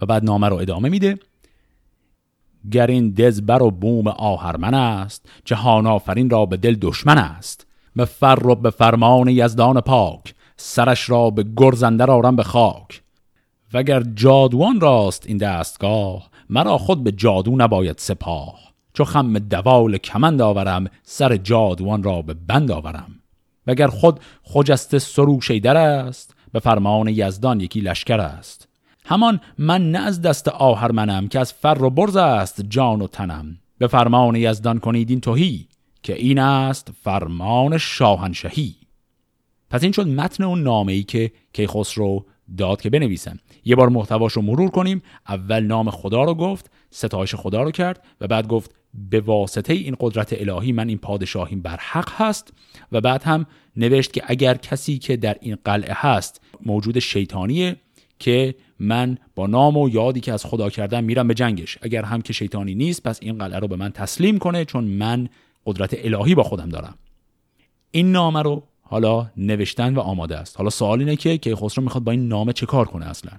و 0.00 0.06
بعد 0.06 0.24
نامه 0.24 0.48
رو 0.48 0.56
ادامه 0.56 0.88
میده. 0.88 1.18
گر 2.70 2.86
این 2.86 3.10
دزبر 3.10 3.62
و 3.62 3.70
بوم 3.70 4.08
آهرمن 4.08 4.74
است 4.74 5.28
جهان 5.44 5.86
آفرین 5.86 6.30
را 6.30 6.46
به 6.46 6.56
دل 6.56 6.76
دشمن 6.80 7.18
است. 7.18 7.66
به 7.96 8.04
فر 8.04 8.46
و 8.46 8.54
به 8.54 8.70
فرمان 8.70 9.28
یزدان 9.28 9.80
پاک 9.80 10.34
سرش 10.56 11.10
را 11.10 11.30
به 11.30 11.44
گرزنده 11.56 12.04
آرم 12.04 12.36
به 12.36 12.42
خاک. 12.42 13.02
وگر 13.72 14.02
جادوان 14.02 14.80
راست 14.80 15.26
این 15.26 15.36
دستگاه 15.36 16.30
مرا 16.50 16.78
خود 16.78 17.04
به 17.04 17.12
جادو 17.12 17.56
نباید 17.56 17.98
سپاه. 17.98 18.58
چو 18.94 19.04
خم 19.04 19.38
دوال 19.38 19.98
کمند 19.98 20.40
آورم 20.40 20.86
سر 21.02 21.36
جادوان 21.36 22.02
را 22.02 22.22
به 22.22 22.34
بند 22.34 22.70
آورم. 22.70 23.21
وگر 23.66 23.86
خود 23.86 24.20
خجست 24.42 24.98
سروشیدر 24.98 25.76
است؟ 25.76 26.34
به 26.52 26.58
فرمان 26.58 27.08
یزدان 27.08 27.60
یکی 27.60 27.80
لشکر 27.80 28.20
است. 28.20 28.68
همان 29.04 29.40
من 29.58 29.90
نه 29.90 29.98
از 29.98 30.22
دست 30.22 30.48
آهرمنم 30.48 31.28
که 31.28 31.40
از 31.40 31.52
فر 31.52 31.82
و 31.82 31.90
برز 31.90 32.16
است 32.16 32.60
جان 32.68 33.02
و 33.02 33.06
تنم. 33.06 33.58
به 33.78 33.86
فرمان 33.86 34.36
یزدان 34.36 34.78
کنید 34.78 35.10
این 35.10 35.20
توهی 35.20 35.68
که 36.02 36.14
این 36.14 36.38
است 36.38 36.92
فرمان 37.02 37.78
شاهنشهی 37.78 38.74
پس 39.70 39.82
این 39.82 39.92
شد 39.92 40.08
متن 40.08 40.44
اون 40.44 40.62
نامه 40.62 40.92
ای 40.92 41.02
که 41.02 41.32
کیخسرو 41.52 42.24
داد 42.58 42.80
که 42.80 42.90
بنویسم. 42.90 43.38
یه 43.64 43.76
بار 43.76 43.88
محتواش 43.88 44.32
رو 44.32 44.42
مرور 44.42 44.70
کنیم. 44.70 45.02
اول 45.28 45.60
نام 45.60 45.90
خدا 45.90 46.22
رو 46.22 46.34
گفت 46.34 46.70
ستایش 46.90 47.34
خدا 47.34 47.62
رو 47.62 47.70
کرد 47.70 48.04
و 48.20 48.26
بعد 48.26 48.48
گفت 48.48 48.74
به 48.94 49.20
واسطه 49.20 49.72
این 49.72 49.96
قدرت 50.00 50.32
الهی 50.32 50.72
من 50.72 50.88
این 50.88 50.98
پادشاهیم 50.98 51.62
بر 51.62 51.76
حق 51.76 52.12
هست 52.12 52.52
و 52.92 53.00
بعد 53.00 53.22
هم 53.22 53.46
نوشت 53.76 54.12
که 54.12 54.22
اگر 54.26 54.54
کسی 54.54 54.98
که 54.98 55.16
در 55.16 55.36
این 55.40 55.58
قلعه 55.64 55.94
هست 55.96 56.40
موجود 56.66 56.98
شیطانیه 56.98 57.76
که 58.18 58.54
من 58.78 59.18
با 59.34 59.46
نام 59.46 59.76
و 59.76 59.88
یادی 59.88 60.20
که 60.20 60.32
از 60.32 60.44
خدا 60.44 60.70
کردم 60.70 61.04
میرم 61.04 61.28
به 61.28 61.34
جنگش. 61.34 61.78
اگر 61.82 62.02
هم 62.02 62.22
که 62.22 62.32
شیطانی 62.32 62.74
نیست 62.74 63.02
پس 63.02 63.18
این 63.22 63.38
قلعه 63.38 63.58
رو 63.58 63.68
به 63.68 63.76
من 63.76 63.90
تسلیم 63.90 64.38
کنه 64.38 64.64
چون 64.64 64.84
من 64.84 65.28
قدرت 65.66 65.94
الهی 66.04 66.34
با 66.34 66.42
خودم 66.42 66.68
دارم. 66.68 66.98
این 67.90 68.12
نامه 68.12 68.42
رو 68.42 68.62
حالا 68.82 69.30
نوشتن 69.36 69.94
و 69.94 70.00
آماده 70.00 70.36
است. 70.36 70.56
حالا 70.56 70.70
سوال 70.70 70.98
اینه 70.98 71.16
که 71.16 71.38
کیخسرو 71.38 71.84
می‌خواد 71.84 72.04
با 72.04 72.12
این 72.12 72.28
نامه 72.28 72.52
چه 72.52 72.66
کار 72.66 72.88
کنه 72.88 73.06
اصلا؟ 73.06 73.32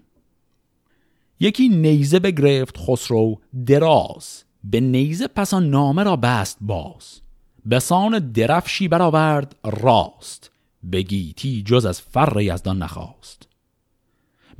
یکی 1.39 1.69
نیزه 1.69 2.19
بگرفت 2.19 2.77
خسرو 2.77 3.39
دراز. 3.65 4.43
به 4.63 4.79
نیزه 4.79 5.27
پس 5.27 5.53
آن 5.53 5.69
نامه 5.69 6.03
را 6.03 6.15
بست 6.15 6.57
باز. 6.61 7.21
بسان 7.69 8.19
درفشی 8.19 8.87
برآورد 8.87 9.55
راست. 9.63 10.51
بگیتی 10.91 11.63
جز 11.63 11.85
از 11.85 12.01
فر 12.01 12.41
یزدان 12.41 12.83
نخواست. 12.83 13.47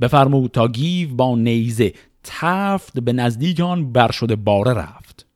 بفرمود 0.00 0.50
تا 0.50 0.68
گیو 0.68 1.14
با 1.14 1.36
نیزه 1.36 1.92
تفت 2.24 3.00
به 3.00 3.12
نزدیک 3.12 3.60
آن 3.60 3.92
بر 3.92 4.10
شده 4.10 4.36
باره 4.36 4.72
رفت. 4.72 5.26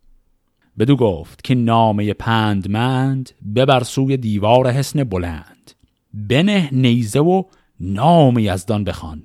بدو 0.78 0.96
گفت 0.96 1.44
که 1.44 1.54
نامه 1.54 2.12
پندمند 2.14 3.30
ببر 3.54 3.82
سوی 3.82 4.16
دیوار 4.16 4.70
حسن 4.70 5.04
بلند. 5.04 5.72
بنه 6.14 6.68
نیزه 6.72 7.20
و 7.20 7.42
نام 7.80 8.38
یزدان 8.38 8.84
بخوان. 8.84 9.22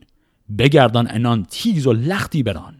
بگردان 0.58 1.08
انان 1.12 1.45
تیز 1.49 1.88
و 1.88 1.93
لختی 1.93 2.43
بران. 2.43 2.75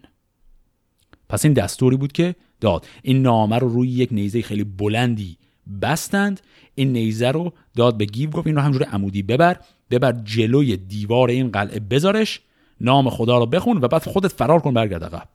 پس 1.30 1.45
این 1.45 1.54
دستوری 1.54 1.97
بود 1.97 2.12
که 2.12 2.36
داد. 2.63 2.88
این 3.02 3.21
نامه 3.21 3.58
رو 3.58 3.69
روی 3.69 3.89
یک 3.89 4.10
نیزه 4.12 4.41
خیلی 4.41 4.63
بلندی 4.63 5.38
بستند. 5.82 6.41
این 6.76 6.93
نیزه 6.93 7.32
رو 7.32 7.54
داد 7.76 7.97
به 7.97 8.06
گیو 8.06 8.30
گفت 8.30 8.47
این 8.47 8.56
رو 8.56 8.62
همجور 8.62 8.84
عمودی 8.84 9.23
ببر 9.23 9.60
ببر 9.91 10.12
جلوی 10.12 10.78
دیوار 10.78 11.30
این 11.30 11.52
قلعه 11.52 11.80
بذارش. 11.80 12.41
نام 12.82 13.10
خدا 13.10 13.38
رو 13.38 13.45
بخون 13.45 13.78
و 13.78 13.88
بعد 13.88 14.04
خودت 14.04 14.32
فرار 14.32 14.60
کن 14.60 14.73
برگرد 14.73 15.04
عقب. 15.04 15.28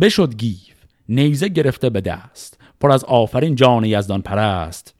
بشد 0.00 0.36
گیو 0.36 0.76
نیزه 1.08 1.48
گرفته 1.48 1.90
به 1.90 2.00
دست. 2.00 2.58
پر 2.80 2.90
از 2.90 3.04
آفرین 3.04 3.54
جان 3.54 3.84
یزدان 3.84 4.22
پرست. 4.22 4.95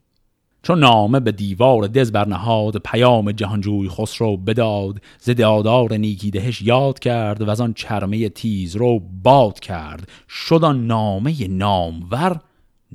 چون 0.67 0.79
نامه 0.79 1.19
به 1.19 1.31
دیوار 1.31 1.87
دز 1.87 2.11
برنهاد 2.11 2.77
پیام 2.77 3.31
جهانجوی 3.31 3.89
خسرو 3.89 4.37
بداد. 4.37 5.01
ز 5.19 5.29
دادار 5.29 5.93
نیکی 5.93 6.31
دهش 6.31 6.61
یاد 6.61 6.99
کرد 6.99 7.41
و 7.41 7.49
از 7.49 7.61
آن 7.61 7.73
چرمه 7.73 8.29
تیز 8.29 8.75
رو 8.75 8.99
باد 9.23 9.59
کرد. 9.59 10.09
شد 10.29 10.63
آن 10.63 10.87
نامه 10.87 11.47
نامور 11.47 12.39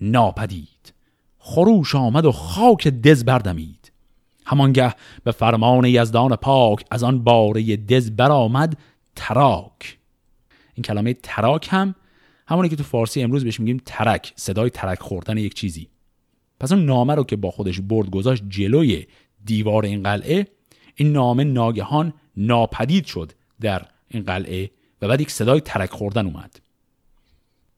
ناپدید. 0.01 0.93
خروش 1.39 1.95
آمد 1.95 2.25
و 2.25 2.33
خاک 2.33 2.89
دز 2.89 3.25
بردمید 3.25 3.93
همانگه 4.47 4.95
به 5.25 5.33
فرمان 5.33 5.85
یزدان 5.85 6.37
پاک 6.37 6.85
از 6.91 7.03
آن 7.03 7.25
باره 7.25 7.77
دز 7.77 8.11
برآمد 8.11 8.79
تراک. 9.17 9.99
این 10.75 10.83
کلمه 10.83 11.15
تراک 11.15 11.69
هم 11.71 11.95
همونی 12.47 12.69
که 12.69 12.77
تو 12.77 12.83
فارسی 12.83 13.23
امروز 13.23 13.45
بهش 13.45 13.61
میگیم 13.61 13.83
ترک 13.87 14.33
صدای 14.37 14.71
ترک 14.71 15.01
خوردن 15.01 15.39
یک 15.39 15.55
چیزی. 15.55 15.91
پس 16.62 16.72
اون 16.72 16.85
نامه 16.85 17.14
رو 17.14 17.25
که 17.25 17.37
با 17.37 17.51
خودش 17.51 17.81
برد 17.81 18.11
گذاشت 18.11 18.42
جلوی 18.48 19.07
دیوار 19.44 19.85
این 19.85 20.03
قلعه 20.03 20.46
این 20.94 21.12
نامه 21.12 21.44
ناگهان 21.44 22.12
ناپدید 22.37 23.07
شد 23.07 23.33
در 23.61 23.83
این 24.09 24.22
قلعه 24.22 24.70
و 25.03 25.09
بعد 25.09 25.20
یک 25.20 25.31
صدای 25.31 25.61
ترک 25.61 25.90
خوردن 25.90 26.27
اومد. 26.27 26.61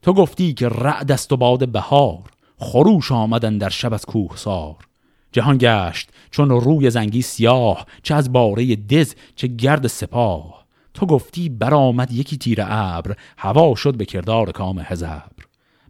تو 0.03 0.13
گفتی 0.13 0.53
که 0.53 0.69
رعد 0.69 1.13
است 1.13 1.33
و 1.33 1.37
باد 1.37 1.69
بهار 1.69 2.31
خروش 2.59 3.13
آمدن 3.13 3.59
در 3.59 3.69
شب 3.69 3.93
از 3.93 4.07
کوه 4.07 4.37
سار 4.37 4.77
جهان 5.33 5.59
گشت 5.61 6.11
چون 6.31 6.51
روی 6.51 6.91
زنگی 6.91 7.23
سیاه 7.23 7.87
چه 8.03 8.15
از 8.15 8.33
باره 8.33 8.77
دز 8.77 9.15
چه 9.37 9.47
گرد 9.47 9.87
سپاه. 9.87 10.65
تو 10.95 11.07
گفتی 11.07 11.49
برآمد 11.49 12.13
یکی 12.13 12.37
تیر 12.37 12.59
ابر 12.63 13.17
هوا 13.39 13.75
شد 13.75 13.97
به 13.97 14.05
کردار 14.05 14.53
کام 14.53 14.79
هزبر 14.79 15.34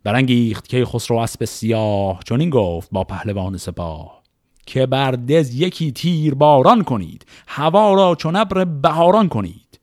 برانگیخت 0.04 0.68
که 0.68 0.84
خسرو 0.84 1.16
اسب 1.16 1.44
سیاه 1.44 2.20
چون 2.24 2.40
این 2.40 2.50
گفت 2.50 2.88
با 2.92 3.04
پهلوان 3.04 3.56
سپاه 3.56 4.22
که 4.66 4.86
بر 4.86 5.10
دز 5.10 5.54
یکی 5.54 5.92
تیر 5.92 6.34
باران 6.34 6.84
کنید 6.84 7.26
هوا 7.46 7.94
را 7.94 8.14
چون 8.14 8.36
ابر 8.36 8.64
بهاران 8.64 9.28
کنید. 9.28 9.80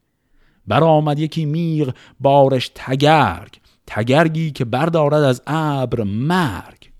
برآمد 0.68 1.20
یکی 1.20 1.46
میغ 1.46 1.94
بارش 2.20 2.72
تگرگ 2.76 3.60
تگرگی 3.88 4.52
که 4.52 4.66
بردارد 4.66 5.24
از 5.24 5.42
ابر 5.48 6.04
مرگ. 6.04 6.92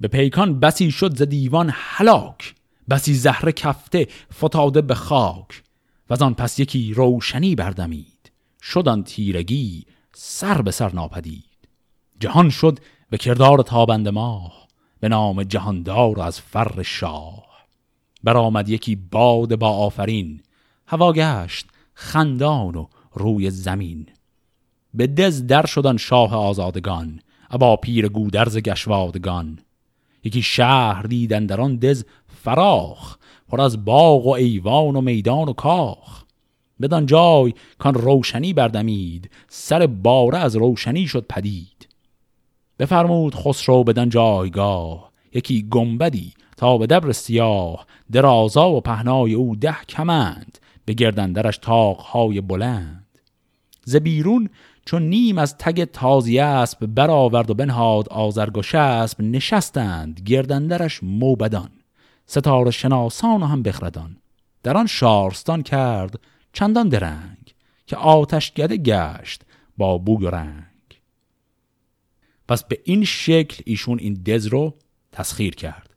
به 0.00 0.08
پیکان 0.08 0.60
بسی 0.60 0.90
شد 0.90 1.16
ز 1.16 1.22
دیوان 1.22 1.70
هلاک 1.74 2.54
بسی 2.90 3.14
زهره 3.14 3.52
کفته 3.52 4.08
فتاده 4.34 4.80
به 4.80 4.94
خاک. 4.94 5.62
و 6.10 6.24
آن 6.24 6.34
پس 6.34 6.58
یکی 6.58 6.94
روشنی 6.94 7.54
بردمید 7.54 8.32
شدن 8.62 9.02
تیرگی 9.02 9.86
سر 10.14 10.62
به 10.62 10.70
سر 10.70 10.92
ناپدید. 10.92 11.53
جهان 12.20 12.50
شد 12.50 12.78
به 13.10 13.18
کردار 13.18 13.62
تابند 13.62 14.08
ماه 14.08 14.68
به 15.00 15.08
نام 15.08 15.42
جهاندار 15.42 16.20
از 16.20 16.40
فر 16.40 16.82
شاه. 16.82 17.44
برآمد 18.24 18.68
یکی 18.68 18.96
باد 18.96 19.56
با 19.56 19.68
آفرین 19.68 20.40
هوا 20.86 21.12
گشت 21.12 21.66
خندان 21.94 22.74
و 22.74 22.86
روی 23.12 23.50
زمین. 23.50 24.06
به 24.94 25.06
دز 25.06 25.46
در 25.46 25.66
شدن 25.66 25.96
شاه 25.96 26.34
آزادگان 26.34 27.20
ابا 27.50 27.76
پیر 27.76 28.08
گودرز 28.08 28.58
گشوادگان. 28.58 29.58
یکی 30.24 30.42
شهر 30.42 31.02
دیدن 31.02 31.46
در 31.46 31.60
آن 31.60 31.76
دز 31.76 32.04
فراخ 32.26 33.16
پر 33.48 33.60
از 33.60 33.84
باغ 33.84 34.26
و 34.26 34.30
ایوان 34.30 34.96
و 34.96 35.00
میدان 35.00 35.48
و 35.48 35.52
کاخ. 35.52 36.24
بدان 36.80 37.06
جای 37.06 37.54
کان 37.78 37.94
روشنی 37.94 38.52
بردمید 38.52 39.30
سر 39.48 39.86
باره 39.86 40.38
از 40.38 40.56
روشنی 40.56 41.06
شد 41.06 41.26
پدید. 41.28 41.73
بفرمود 42.78 43.34
خسرو 43.34 43.84
بدن 43.84 44.08
جایگاه 44.08 45.12
یکی 45.32 45.66
گنبدی 45.70 46.32
تا 46.56 46.78
به 46.78 46.86
دبر 46.86 47.12
سیاه 47.12 47.86
درازا 48.12 48.70
و 48.70 48.80
پهنای 48.80 49.34
او 49.34 49.56
ده 49.56 49.76
کمند 49.88 50.58
به 50.84 50.92
گردندرش 50.92 51.58
تاقهای 51.58 52.40
بلند. 52.40 53.18
ز 53.84 53.96
بیرون 53.96 54.48
چون 54.86 55.02
نیم 55.02 55.38
از 55.38 55.58
تگ 55.58 55.84
تازی 55.84 56.38
اسب 56.38 56.86
برآورد 56.86 57.50
و 57.50 57.54
بنهاد 57.54 58.08
آزرگ 58.08 58.58
و 58.58 58.62
شسب 58.62 59.20
نشستند 59.20 60.20
گردندرش 60.20 61.02
موبدان 61.02 61.70
ستاره 62.26 62.70
شناسان 62.70 63.42
و 63.42 63.46
هم 63.46 63.62
بخردان. 63.62 64.16
در 64.62 64.76
آن 64.76 64.86
شارستان 64.86 65.62
کرد 65.62 66.20
چندان 66.52 66.88
درنگ 66.88 67.54
که 67.86 67.96
آتشگده 67.96 68.76
گشت 68.76 69.42
با 69.76 69.98
بوی 69.98 70.26
و 70.26 70.30
رنگ. 70.30 70.73
پس 72.48 72.64
به 72.64 72.78
این 72.84 73.04
شکل 73.04 73.62
ایشون 73.66 73.98
این 73.98 74.14
دز 74.14 74.46
رو 74.46 74.74
تسخیر 75.12 75.54
کرد. 75.54 75.90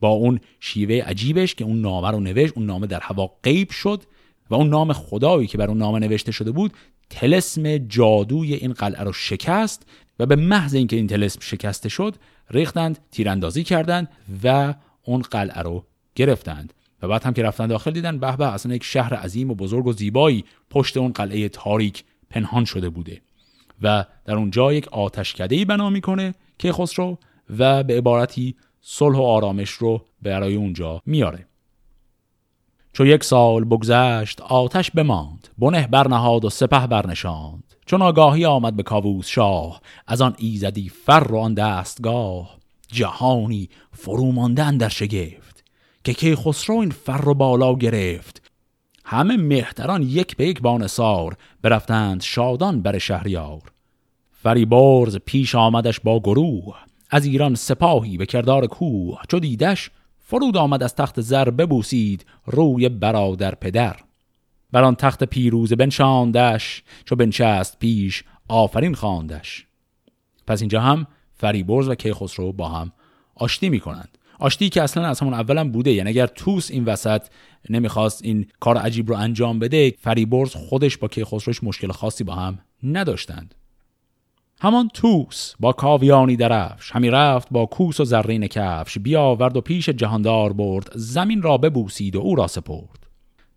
با 0.00 0.08
اون 0.08 0.40
شیوه 0.60 0.94
عجیبش 0.94 1.54
که 1.54 1.64
اون 1.64 1.80
نامه 1.80 2.10
رو 2.10 2.20
نوشت 2.20 2.52
اون 2.56 2.66
نامه 2.66 2.86
در 2.86 3.00
هوا 3.00 3.30
غیب 3.42 3.70
شد 3.70 4.02
و 4.50 4.54
اون 4.54 4.68
نام 4.68 4.92
خدایی 4.92 5.46
که 5.46 5.58
بر 5.58 5.68
اون 5.68 5.78
نامه 5.78 5.98
نوشته 5.98 6.32
شده 6.32 6.50
بود 6.50 6.72
تلسم 7.10 7.78
جادوی 7.78 8.54
این 8.54 8.72
قلعه 8.72 9.02
رو 9.02 9.12
شکست 9.12 9.86
و 10.18 10.26
به 10.26 10.36
محض 10.36 10.74
اینکه 10.74 10.96
این 10.96 11.06
تلسم 11.06 11.40
شکسته 11.40 11.88
شد 11.88 12.16
ریختند 12.50 12.98
تیراندازی 13.10 13.64
کردند 13.64 14.08
و 14.44 14.74
اون 15.04 15.22
قلعه 15.22 15.62
رو 15.62 15.84
گرفتند. 16.14 16.72
و 17.02 17.08
بعد 17.08 17.22
هم 17.22 17.32
که 17.32 17.42
رفتن 17.42 17.66
داخل 17.66 17.90
دیدن 17.90 18.18
به 18.18 18.36
به 18.36 18.52
اصلا 18.52 18.74
یک 18.74 18.84
شهر 18.84 19.14
عظیم 19.14 19.50
و 19.50 19.54
بزرگ 19.54 19.86
و 19.86 19.92
زیبایی 19.92 20.44
پشت 20.70 20.96
اون 20.96 21.12
قلعه 21.12 21.48
تاریک 21.48 22.04
پنهان 22.30 22.64
شده 22.64 22.88
بوده. 22.88 23.20
و 23.82 24.04
در 24.24 24.34
اونجا 24.34 24.72
یک 24.72 24.88
آتشکده 24.88 25.56
ای 25.56 25.64
بنا 25.64 25.90
می‌کنه 25.90 26.34
که 26.58 26.72
خسرو 26.72 27.18
و 27.58 27.82
به 27.84 27.96
عبارتی 27.96 28.56
صلح 28.80 29.18
و 29.18 29.22
آرامش 29.22 29.70
رو 29.70 30.04
برای 30.22 30.54
اونجا 30.54 31.02
میاره. 31.06 31.46
چو 32.92 33.06
یک 33.06 33.24
سال 33.24 33.64
بگذشت 33.64 34.40
آتش 34.40 34.90
بماند 34.90 35.48
بنه 35.58 35.86
برنهاد 35.86 36.44
و 36.44 36.50
سپه 36.50 36.86
برنشاند. 36.86 37.74
چون 37.86 38.02
آگاهی 38.02 38.44
آمد 38.44 38.76
به 38.76 38.82
کاووس 38.82 39.28
شاه 39.28 39.80
از 40.06 40.20
آن 40.20 40.34
ایزدی 40.38 40.88
فر 40.88 41.26
و 41.30 41.36
آن 41.38 41.54
دستگاه. 41.54 42.58
جهانی 42.88 43.68
فروماندن 43.92 44.76
در 44.76 44.88
شگفت 44.88 45.64
که 46.04 46.14
کی 46.14 46.34
خسرو 46.34 46.76
این 46.76 46.90
فر 46.90 47.28
و 47.28 47.34
بالا 47.34 47.74
گرفت. 47.74 48.47
همه 49.10 49.36
مهتران 49.36 50.02
یک 50.02 50.36
به 50.36 50.46
یک 50.46 50.60
بانسار 50.60 51.36
برفتند 51.62 52.22
شادان 52.22 52.82
بر 52.82 52.98
شهریار. 52.98 53.62
فریبرز 54.32 55.16
پیش 55.16 55.54
آمدش 55.54 56.00
با 56.00 56.20
گروه 56.20 56.76
از 57.10 57.24
ایران 57.24 57.54
سپاهی 57.54 58.16
به 58.16 58.26
کردار 58.26 58.66
کوه. 58.66 59.20
چو 59.28 59.38
دیدش 59.38 59.90
فرود 60.18 60.56
آمد 60.56 60.82
از 60.82 60.94
تخت 60.94 61.20
زر 61.20 61.50
ببوسید 61.50 62.26
روی 62.46 62.88
برادر 62.88 63.54
پدر. 63.54 63.96
بر 64.72 64.84
آن 64.84 64.94
تخت 64.94 65.24
پیروز 65.24 65.72
بنشاندش 65.72 66.82
چو 67.04 67.16
بنشست 67.16 67.78
پیش 67.78 68.24
آفرین 68.48 68.94
خواندش. 68.94 69.66
پس 70.46 70.60
اینجا 70.60 70.80
هم 70.80 71.06
فریبرز 71.34 71.88
و 71.88 71.94
کیخسرو 71.94 72.52
با 72.52 72.68
هم 72.68 72.92
آشتی 73.34 73.68
می‌کنند. 73.68 74.17
آشتی 74.38 74.68
که 74.68 74.82
اصلا 74.82 75.06
از 75.06 75.20
همون 75.20 75.34
اولم 75.34 75.72
بوده. 75.72 75.92
یعنی 75.92 76.10
اگر 76.10 76.26
توس 76.26 76.70
این 76.70 76.84
وسط 76.84 77.26
نمی‌خواست 77.70 78.24
این 78.24 78.46
کار 78.60 78.76
عجیب 78.76 79.08
رو 79.08 79.16
انجام 79.16 79.58
بده 79.58 79.94
فریبرز 80.00 80.54
خودش 80.54 80.96
با 80.96 81.08
کیخسروش 81.08 81.64
مشکل 81.64 81.92
خاصی 81.92 82.24
با 82.24 82.34
هم 82.34 82.58
نداشتند. 82.82 83.54
همان 84.60 84.88
توس 84.94 85.54
با 85.60 85.72
کاویانی 85.72 86.36
درفش 86.36 86.90
همی 86.92 87.10
رفت 87.10 87.48
با 87.50 87.66
کوس 87.66 88.00
و 88.00 88.04
زرین 88.04 88.46
کفش 88.46 88.98
بیاورد 88.98 89.56
و 89.56 89.60
پیش 89.60 89.88
جهاندار 89.88 90.52
برد 90.52 90.90
زمین 90.94 91.42
را 91.42 91.58
ببوسید 91.58 92.16
و 92.16 92.20
او 92.20 92.34
را 92.34 92.46
سپرد. 92.46 93.06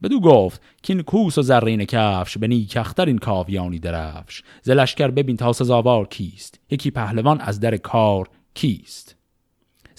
بدو 0.03 0.19
گفت 0.19 0.61
که 0.83 0.93
این 0.93 1.03
کوس 1.03 1.37
و 1.37 1.41
زرین 1.41 1.85
کفش 1.85 2.37
به 2.37 2.47
نیکختر 2.47 3.05
این 3.05 3.17
کاویانی 3.17 3.79
درفش. 3.79 4.43
ز 4.61 4.69
لشکر 4.69 5.07
ببین 5.07 5.37
تا 5.37 5.53
سزاوار 5.53 6.07
کیست 6.07 6.59
یکی 6.69 6.91
پهلوان 6.91 7.41
از 7.41 7.59
در 7.59 7.77
کار 7.77 8.29
کیست. 8.53 9.20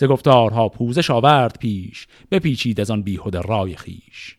گفتارها 0.06 0.68
پوزش 0.68 1.10
آورد 1.10 1.58
پیش 1.58 2.06
بپیچید 2.30 2.80
از 2.80 2.90
آن 2.90 3.02
بیهوده 3.02 3.40
رای 3.40 3.76
خیش 3.76 4.36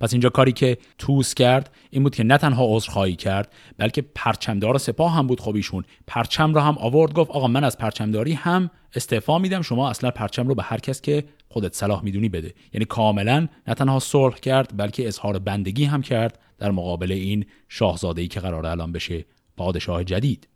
پس 0.00 0.12
اینجا 0.12 0.28
کاری 0.28 0.52
که 0.52 0.78
توس 0.98 1.34
کرد 1.34 1.74
این 1.90 2.02
بود 2.02 2.14
که 2.14 2.24
نه 2.24 2.38
تنها 2.38 2.66
عذرخواهی 2.68 3.16
کرد 3.16 3.52
بلکه 3.78 4.02
پرچمدار 4.14 4.78
سپاه 4.78 5.12
هم 5.12 5.26
بود 5.26 5.40
خب 5.40 5.54
ایشون. 5.54 5.84
پرچم 6.06 6.54
را 6.54 6.62
هم 6.62 6.78
آورد 6.78 7.12
گفت 7.12 7.30
آقا 7.30 7.48
من 7.48 7.64
از 7.64 7.78
پرچمداری 7.78 8.32
هم 8.32 8.70
استعفا 8.94 9.38
میدم 9.38 9.62
شما 9.62 9.90
اصلا 9.90 10.10
پرچم 10.10 10.48
رو 10.48 10.54
به 10.54 10.62
هر 10.62 10.78
کس 10.78 11.00
که 11.00 11.24
خودت 11.48 11.74
صلاح 11.74 12.04
می‌دونی 12.04 12.28
بده. 12.28 12.54
یعنی 12.72 12.84
کاملا 12.84 13.48
نه 13.68 13.74
تنها 13.74 13.98
صلح 13.98 14.34
کرد 14.34 14.76
بلکه 14.76 15.08
اظهار 15.08 15.38
بندگی 15.38 15.84
هم 15.84 16.02
کرد 16.02 16.38
در 16.58 16.70
مقابل 16.70 17.12
این 17.12 17.46
شاهزاده 17.68 18.22
ای 18.22 18.28
که 18.28 18.40
قرار 18.40 18.66
الان 18.66 18.92
بشه 18.92 19.24
پادشاه 19.56 20.04
جدید. 20.04 20.48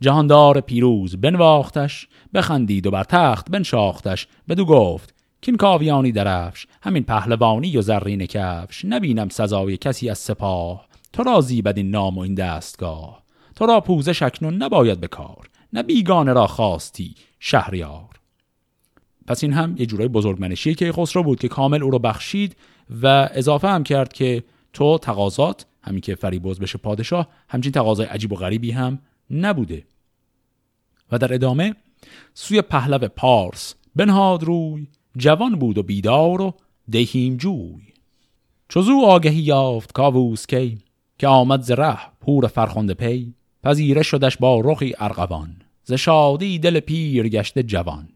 جهاندار 0.00 0.60
پیروز 0.60 1.20
بنواختش 1.20 2.08
بخندید 2.34 2.86
و 2.86 2.90
بر 2.90 3.04
تخت 3.04 3.50
بنشاختش 3.50 4.26
بدو 4.48 4.64
گفت 4.64 5.14
کین 5.40 5.56
کاویانی 5.56 6.12
درفش 6.12 6.66
همین 6.82 7.02
پهلوانی 7.02 7.76
و 7.76 7.82
زرین 7.82 8.26
کفش 8.26 8.84
نبینم 8.84 9.28
سزای 9.28 9.76
کسی 9.76 10.10
از 10.10 10.18
سپاه 10.18 10.86
تو 11.12 11.22
را 11.22 11.40
زیبد 11.40 11.76
این 11.76 11.90
نام 11.90 12.18
و 12.18 12.20
این 12.20 12.34
دستگاه 12.34 13.22
تو 13.54 13.66
را 13.66 13.80
پوزش 13.80 14.22
اکنون 14.22 14.62
نباید 14.62 15.00
به 15.00 15.08
کار 15.08 15.50
نه 15.72 15.82
بیگانه 15.82 16.32
را 16.32 16.46
خواستی 16.46 17.14
شهریار. 17.40 18.08
پس 19.26 19.44
این 19.44 19.52
هم 19.52 19.74
یه 19.78 19.86
جورای 19.86 20.08
بزرگمنشی 20.08 20.74
که 20.74 20.92
خسرو 20.92 21.22
بود 21.22 21.40
که 21.40 21.48
کامل 21.48 21.82
او 21.82 21.90
رو 21.90 21.98
بخشید 21.98 22.56
و 23.02 23.28
اضافه 23.32 23.68
هم 23.68 23.84
کرد 23.84 24.12
که 24.12 24.44
تو 24.72 24.98
تقاضات 24.98 25.66
همین 25.82 26.00
که 26.00 26.14
فریبرز 26.14 26.60
بشه 26.60 26.78
پادشاه 26.78 27.28
همچین 27.48 27.72
تقاضای 27.72 28.06
عجیب 28.06 28.32
و 28.32 28.36
غریبی 28.36 28.70
هم 28.70 28.98
نبوده. 29.30 29.84
و 31.12 31.18
در 31.18 31.34
ادامه 31.34 31.74
سوی 32.34 32.62
پهلو 32.62 32.98
پارس 32.98 33.74
بنهاد 33.96 34.44
روی 34.44 34.86
جوان 35.16 35.56
بود 35.56 35.78
و 35.78 35.82
بیدار 35.82 36.40
و 36.40 36.54
دهیم 36.90 37.36
جوی. 37.36 37.82
چوزو 38.68 39.02
آگهی 39.06 39.40
یافت 39.40 39.92
کاووس 39.92 40.46
کی 40.46 40.78
که 41.18 41.28
آمد 41.28 41.62
ز 41.62 41.70
ره 41.70 41.98
پور 42.20 42.46
فرخنده 42.46 42.94
پی 42.94 43.34
پذیره 43.62 44.02
شدش 44.02 44.36
با 44.36 44.60
رخی 44.60 44.94
ارغوان. 44.98 45.56
ز 45.84 45.92
شادی 45.92 46.58
دل 46.58 46.80
پیر 46.80 47.28
گشته 47.28 47.62
جوان. 47.62 48.08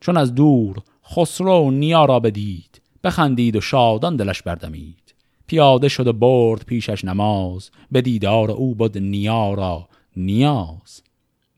چون 0.00 0.16
از 0.16 0.34
دور 0.34 0.76
خسرو 1.10 1.70
نیا 1.70 2.04
را 2.04 2.20
بدید 2.20 2.80
بخندید 3.04 3.56
و 3.56 3.60
شادان 3.60 4.16
دلش 4.16 4.42
بردمید. 4.42 5.14
پیاده 5.46 5.88
شد 5.88 6.06
و 6.06 6.12
برد 6.12 6.64
پیشش 6.64 7.04
نماز 7.04 7.70
به 7.92 8.00
دیدار 8.02 8.50
او 8.50 8.74
بود 8.74 8.98
نیا 8.98 9.54
را 9.54 9.88
نیاز. 10.16 11.02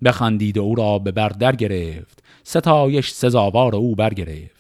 بخندید 0.05 0.59
او 0.59 0.75
را 0.75 0.99
به 0.99 1.12
بر 1.12 1.29
در 1.29 1.57
گرفت. 1.57 2.23
ستایش 2.45 3.11
سزاوار 3.11 3.77
او 3.77 3.95
برگرفت 3.95 4.57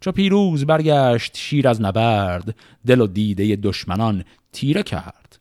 چو 0.00 0.12
پیروز 0.12 0.66
برگشت 0.66 1.36
شیر 1.36 1.68
از 1.68 1.80
نبرد 1.80 2.56
دل 2.86 3.00
و 3.00 3.06
دیده 3.06 3.56
دشمنان 3.56 4.24
تیره 4.52 4.82
کرد. 4.82 5.38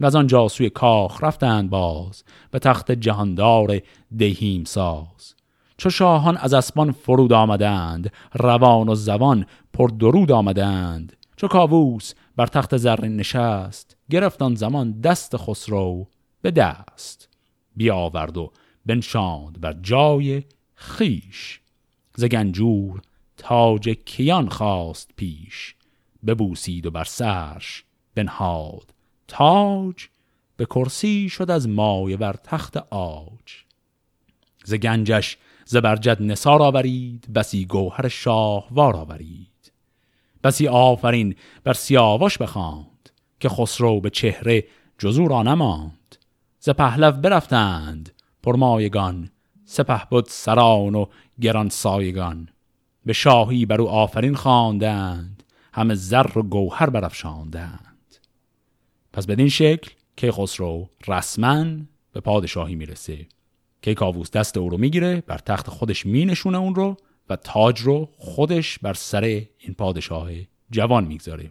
و 0.00 0.06
از 0.06 0.16
آنجا 0.16 0.48
سوی 0.48 0.70
کاخ 0.70 1.24
رفتند 1.24 1.70
باز 1.70 2.24
به 2.50 2.58
تخت 2.58 2.92
جهاندار 2.92 3.80
دهیم 4.18 4.64
ساز. 4.64 5.34
چو 5.76 5.90
شاهان 5.90 6.36
از 6.36 6.54
اسبان 6.54 6.92
فرود 6.92 7.32
آمدند 7.32 8.12
روان 8.34 8.88
و 8.88 8.94
زبان 8.94 9.46
پر 9.72 9.88
درود 9.88 10.32
آمدند. 10.32 11.16
چو 11.36 11.48
کاووس 11.48 12.12
بر 12.36 12.46
تخت 12.46 12.76
زرین 12.76 13.16
نشست 13.16 13.96
گرفتان 14.10 14.54
زمان 14.54 15.00
دست 15.00 15.36
خسرو. 15.36 16.06
به 16.42 16.50
دست 16.50 17.28
بیاورد 17.76 18.36
و 18.36 18.52
بنشاند 18.86 19.60
بر 19.60 19.72
جای 19.72 20.42
خیش. 20.74 21.60
ز 22.16 22.24
گنجور 22.24 23.02
تاج 23.36 23.88
کیان 23.88 24.48
خواست 24.48 25.10
پیش 25.16 25.74
ببوسید 26.26 26.86
و 26.86 26.90
بر 26.90 27.04
سرش 27.04 27.84
بنهاد. 28.14 28.94
تاج 29.28 30.08
به 30.56 30.64
کرسی 30.64 31.28
شد 31.28 31.50
از 31.50 31.68
مایه 31.68 32.16
بر 32.16 32.32
تخت 32.32 32.76
آج 32.90 33.64
ز 34.64 34.74
گنجش 34.74 35.36
زبرجد 35.64 36.22
نسار 36.22 36.62
آورید 36.62 37.32
بسی 37.34 37.66
گوهر 37.66 38.08
شاهوار 38.08 38.96
آورید. 38.96 39.72
بسی 40.44 40.68
آفرین 40.68 41.34
بر 41.64 41.72
سیاوش 41.72 42.38
بخواند 42.38 43.10
که 43.40 43.48
خسرو 43.48 44.00
به 44.00 44.10
چهره 44.10 44.64
جزو 44.98 45.28
را 45.28 45.42
نماند. 45.42 45.97
ز 46.68 46.70
پهلو 46.70 47.12
برفتند. 47.12 48.12
پرمایگان 48.42 49.30
سپه 49.64 50.02
بود 50.10 50.26
سران 50.28 50.94
و 50.94 51.06
گران 51.40 51.68
سایگان 51.68 52.48
به 53.06 53.12
شاهی 53.12 53.66
بر 53.66 53.80
او 53.80 53.88
آفرین 53.88 54.34
خواندند. 54.34 55.42
همه 55.72 55.94
زر 55.94 56.38
و 56.38 56.42
گوهر 56.42 56.90
برافشاندند. 56.90 58.16
پس 59.12 59.26
بدین 59.26 59.48
شکل 59.48 59.90
که 60.16 60.32
خسرو 60.32 60.88
رسما 61.06 61.64
به 62.12 62.20
پادشاهی 62.20 62.74
می‌رسه. 62.74 63.26
که 63.82 63.94
کاووس 63.94 64.30
دست 64.30 64.56
او 64.56 64.68
رو 64.68 64.78
می‌گیره 64.78 65.22
بر 65.26 65.38
تخت 65.38 65.70
خودش 65.70 66.06
مینشونه 66.06 66.58
اون 66.58 66.74
رو 66.74 66.96
و 67.30 67.36
تاج 67.36 67.80
رو 67.80 68.08
خودش 68.18 68.78
بر 68.78 68.94
سر 68.94 69.24
این 69.58 69.74
پادشاه 69.78 70.30
جوان 70.70 71.04
می‌گذاره. 71.04 71.50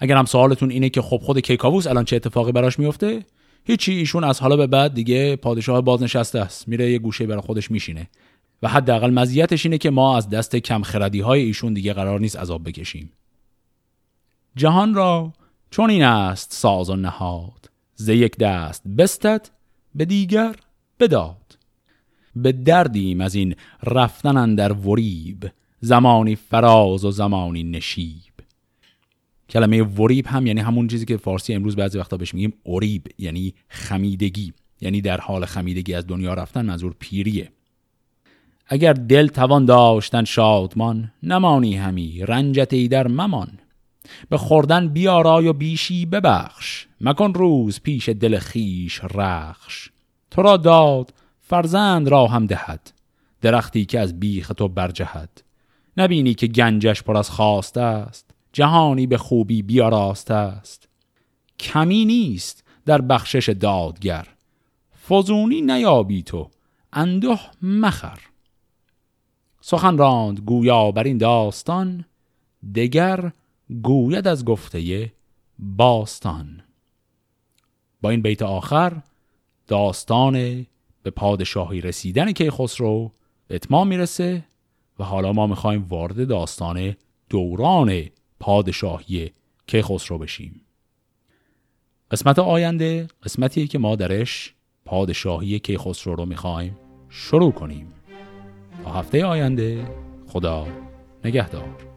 اگر 0.00 0.16
هم 0.16 0.24
سوالتون 0.24 0.70
اینه 0.70 0.88
که 0.88 1.02
خب 1.02 1.20
خود 1.22 1.38
کیکاووس 1.38 1.86
الان 1.86 2.04
چه 2.04 2.16
اتفاقی 2.16 2.52
براش 2.52 2.78
میفته 2.78 3.24
هیچی 3.64 3.92
ایشون 3.92 4.24
از 4.24 4.40
حالا 4.40 4.56
به 4.56 4.66
بعد 4.66 4.94
دیگه 4.94 5.36
پادشاه 5.36 5.80
بازنشسته 5.80 6.40
است. 6.40 6.68
میره 6.68 6.90
یه 6.90 6.98
گوشه 6.98 7.26
برای 7.26 7.40
خودش 7.40 7.70
میشینه. 7.70 8.08
و 8.62 8.68
حداقل 8.68 9.10
مزیتش 9.10 9.66
اینه 9.66 9.78
که 9.78 9.90
ما 9.90 10.16
از 10.16 10.28
دست 10.28 10.56
کم 10.56 10.82
خردی 10.82 11.20
های 11.20 11.42
ایشون 11.42 11.74
دیگه 11.74 11.92
قرار 11.92 12.20
نیست 12.20 12.36
عذاب 12.36 12.68
بکشیم. 12.68 13.12
جهان 14.56 14.94
را 14.94 15.32
چون 15.70 15.90
این 15.90 16.02
است 16.02 16.52
ساز 16.52 16.90
و 16.90 16.96
نهاد. 16.96 17.70
ز 17.94 18.08
یک 18.08 18.36
دست 18.36 18.82
بستد 18.98 19.48
به 19.94 20.04
دیگر 20.04 20.56
بداد. 21.00 21.58
به 22.36 22.52
دردیم 22.52 23.20
از 23.20 23.34
این 23.34 23.54
رفتن 23.82 24.54
در 24.54 24.72
وریب. 24.72 25.50
زمانی 25.80 26.36
فراز 26.36 27.04
و 27.04 27.10
زمانی 27.10 27.64
نشیب. 27.64 28.23
کلمه 29.50 29.82
وریب 29.82 30.26
هم 30.26 30.46
یعنی 30.46 30.60
همون 30.60 30.88
چیزی 30.88 31.04
که 31.04 31.16
فارسی 31.16 31.54
امروز 31.54 31.76
بعضی 31.76 31.98
وقتا 31.98 32.16
بهش 32.16 32.34
میگیم 32.34 32.52
اوریب 32.62 33.06
یعنی 33.18 33.54
خمیدگی 33.68 34.52
یعنی 34.80 35.00
در 35.00 35.20
حال 35.20 35.44
خمیدگی 35.44 35.94
از 35.94 36.06
دنیا 36.06 36.34
رفتن 36.34 36.66
منظور 36.66 36.94
پیریه. 36.98 37.50
اگر 38.66 38.92
دل 38.92 39.26
توان 39.26 39.64
داشتن 39.64 40.24
شادمان 40.24 41.12
نمانی 41.22 41.76
همی 41.76 42.22
رنجت 42.26 42.72
ای 42.72 42.88
در 42.88 43.08
ممان. 43.08 43.58
به 44.28 44.38
خوردن 44.38 44.88
بیارای 44.88 45.46
و 45.46 45.52
بیشی 45.52 46.06
ببخش 46.06 46.86
مکن 47.00 47.34
روز 47.34 47.80
پیش 47.80 48.08
دل 48.08 48.38
خیش 48.38 49.00
رخش. 49.14 49.90
تو 50.30 50.42
را 50.42 50.56
داد 50.56 51.14
فرزند 51.40 52.08
را 52.08 52.26
هم 52.26 52.46
دهد 52.46 52.92
درختی 53.40 53.84
که 53.84 54.00
از 54.00 54.20
بیخ 54.20 54.52
تو 54.56 54.68
برجهد. 54.68 55.42
نبینی 55.96 56.34
که 56.34 56.46
گنجش 56.46 57.02
پر 57.02 57.16
از 57.16 57.30
خواست 57.30 57.76
است 57.76 58.33
جهانی 58.54 59.06
به 59.06 59.18
خوبی 59.18 59.62
بیاراست 59.62 60.30
است. 60.30 60.88
کمی 61.58 62.04
نیست 62.04 62.64
در 62.86 63.00
بخشش 63.00 63.48
دادگر. 63.48 64.28
فزونی 65.08 65.60
نیابی 65.60 66.22
تو 66.22 66.50
اندوه 66.92 67.40
مخر. 67.62 68.18
سخن 69.60 69.98
راند 69.98 70.40
گویا 70.40 70.90
بر 70.90 71.04
این 71.04 71.18
داستان 71.18 72.04
دگر 72.74 73.32
گوید 73.82 74.28
از 74.28 74.44
گفته 74.44 75.12
باستان. 75.58 76.62
با 78.02 78.10
این 78.10 78.22
بیت 78.22 78.42
آخر 78.42 79.02
داستان 79.66 80.66
به 81.02 81.10
پادشاهی 81.10 81.80
رسیدن 81.80 82.32
که 82.32 82.50
خسرو 82.50 83.12
به 83.48 83.54
اتمام 83.54 83.88
می‌رسه 83.88 84.44
و 84.98 85.04
حالا 85.04 85.32
ما 85.32 85.46
می‌خوایم 85.46 85.86
وارد 85.88 86.28
داستان 86.28 86.96
دوران 87.28 88.04
پادشاهی 88.40 89.32
که 89.66 89.82
خسرو 89.82 90.18
بشیم. 90.18 90.60
قسمت 92.10 92.38
آینده 92.38 93.08
قسمتیه 93.22 93.66
که 93.66 93.78
ما 93.78 93.96
درش 93.96 94.54
پادشاهی 94.84 95.58
که 95.58 95.78
خسرو 95.78 96.14
رو 96.14 96.26
می‌خوایم 96.26 96.76
شروع 97.08 97.52
کنیم. 97.52 97.92
تا 98.84 98.92
هفته 98.92 99.24
آینده 99.24 99.88
خدا 100.28 100.66
نگهدار. 101.24 101.93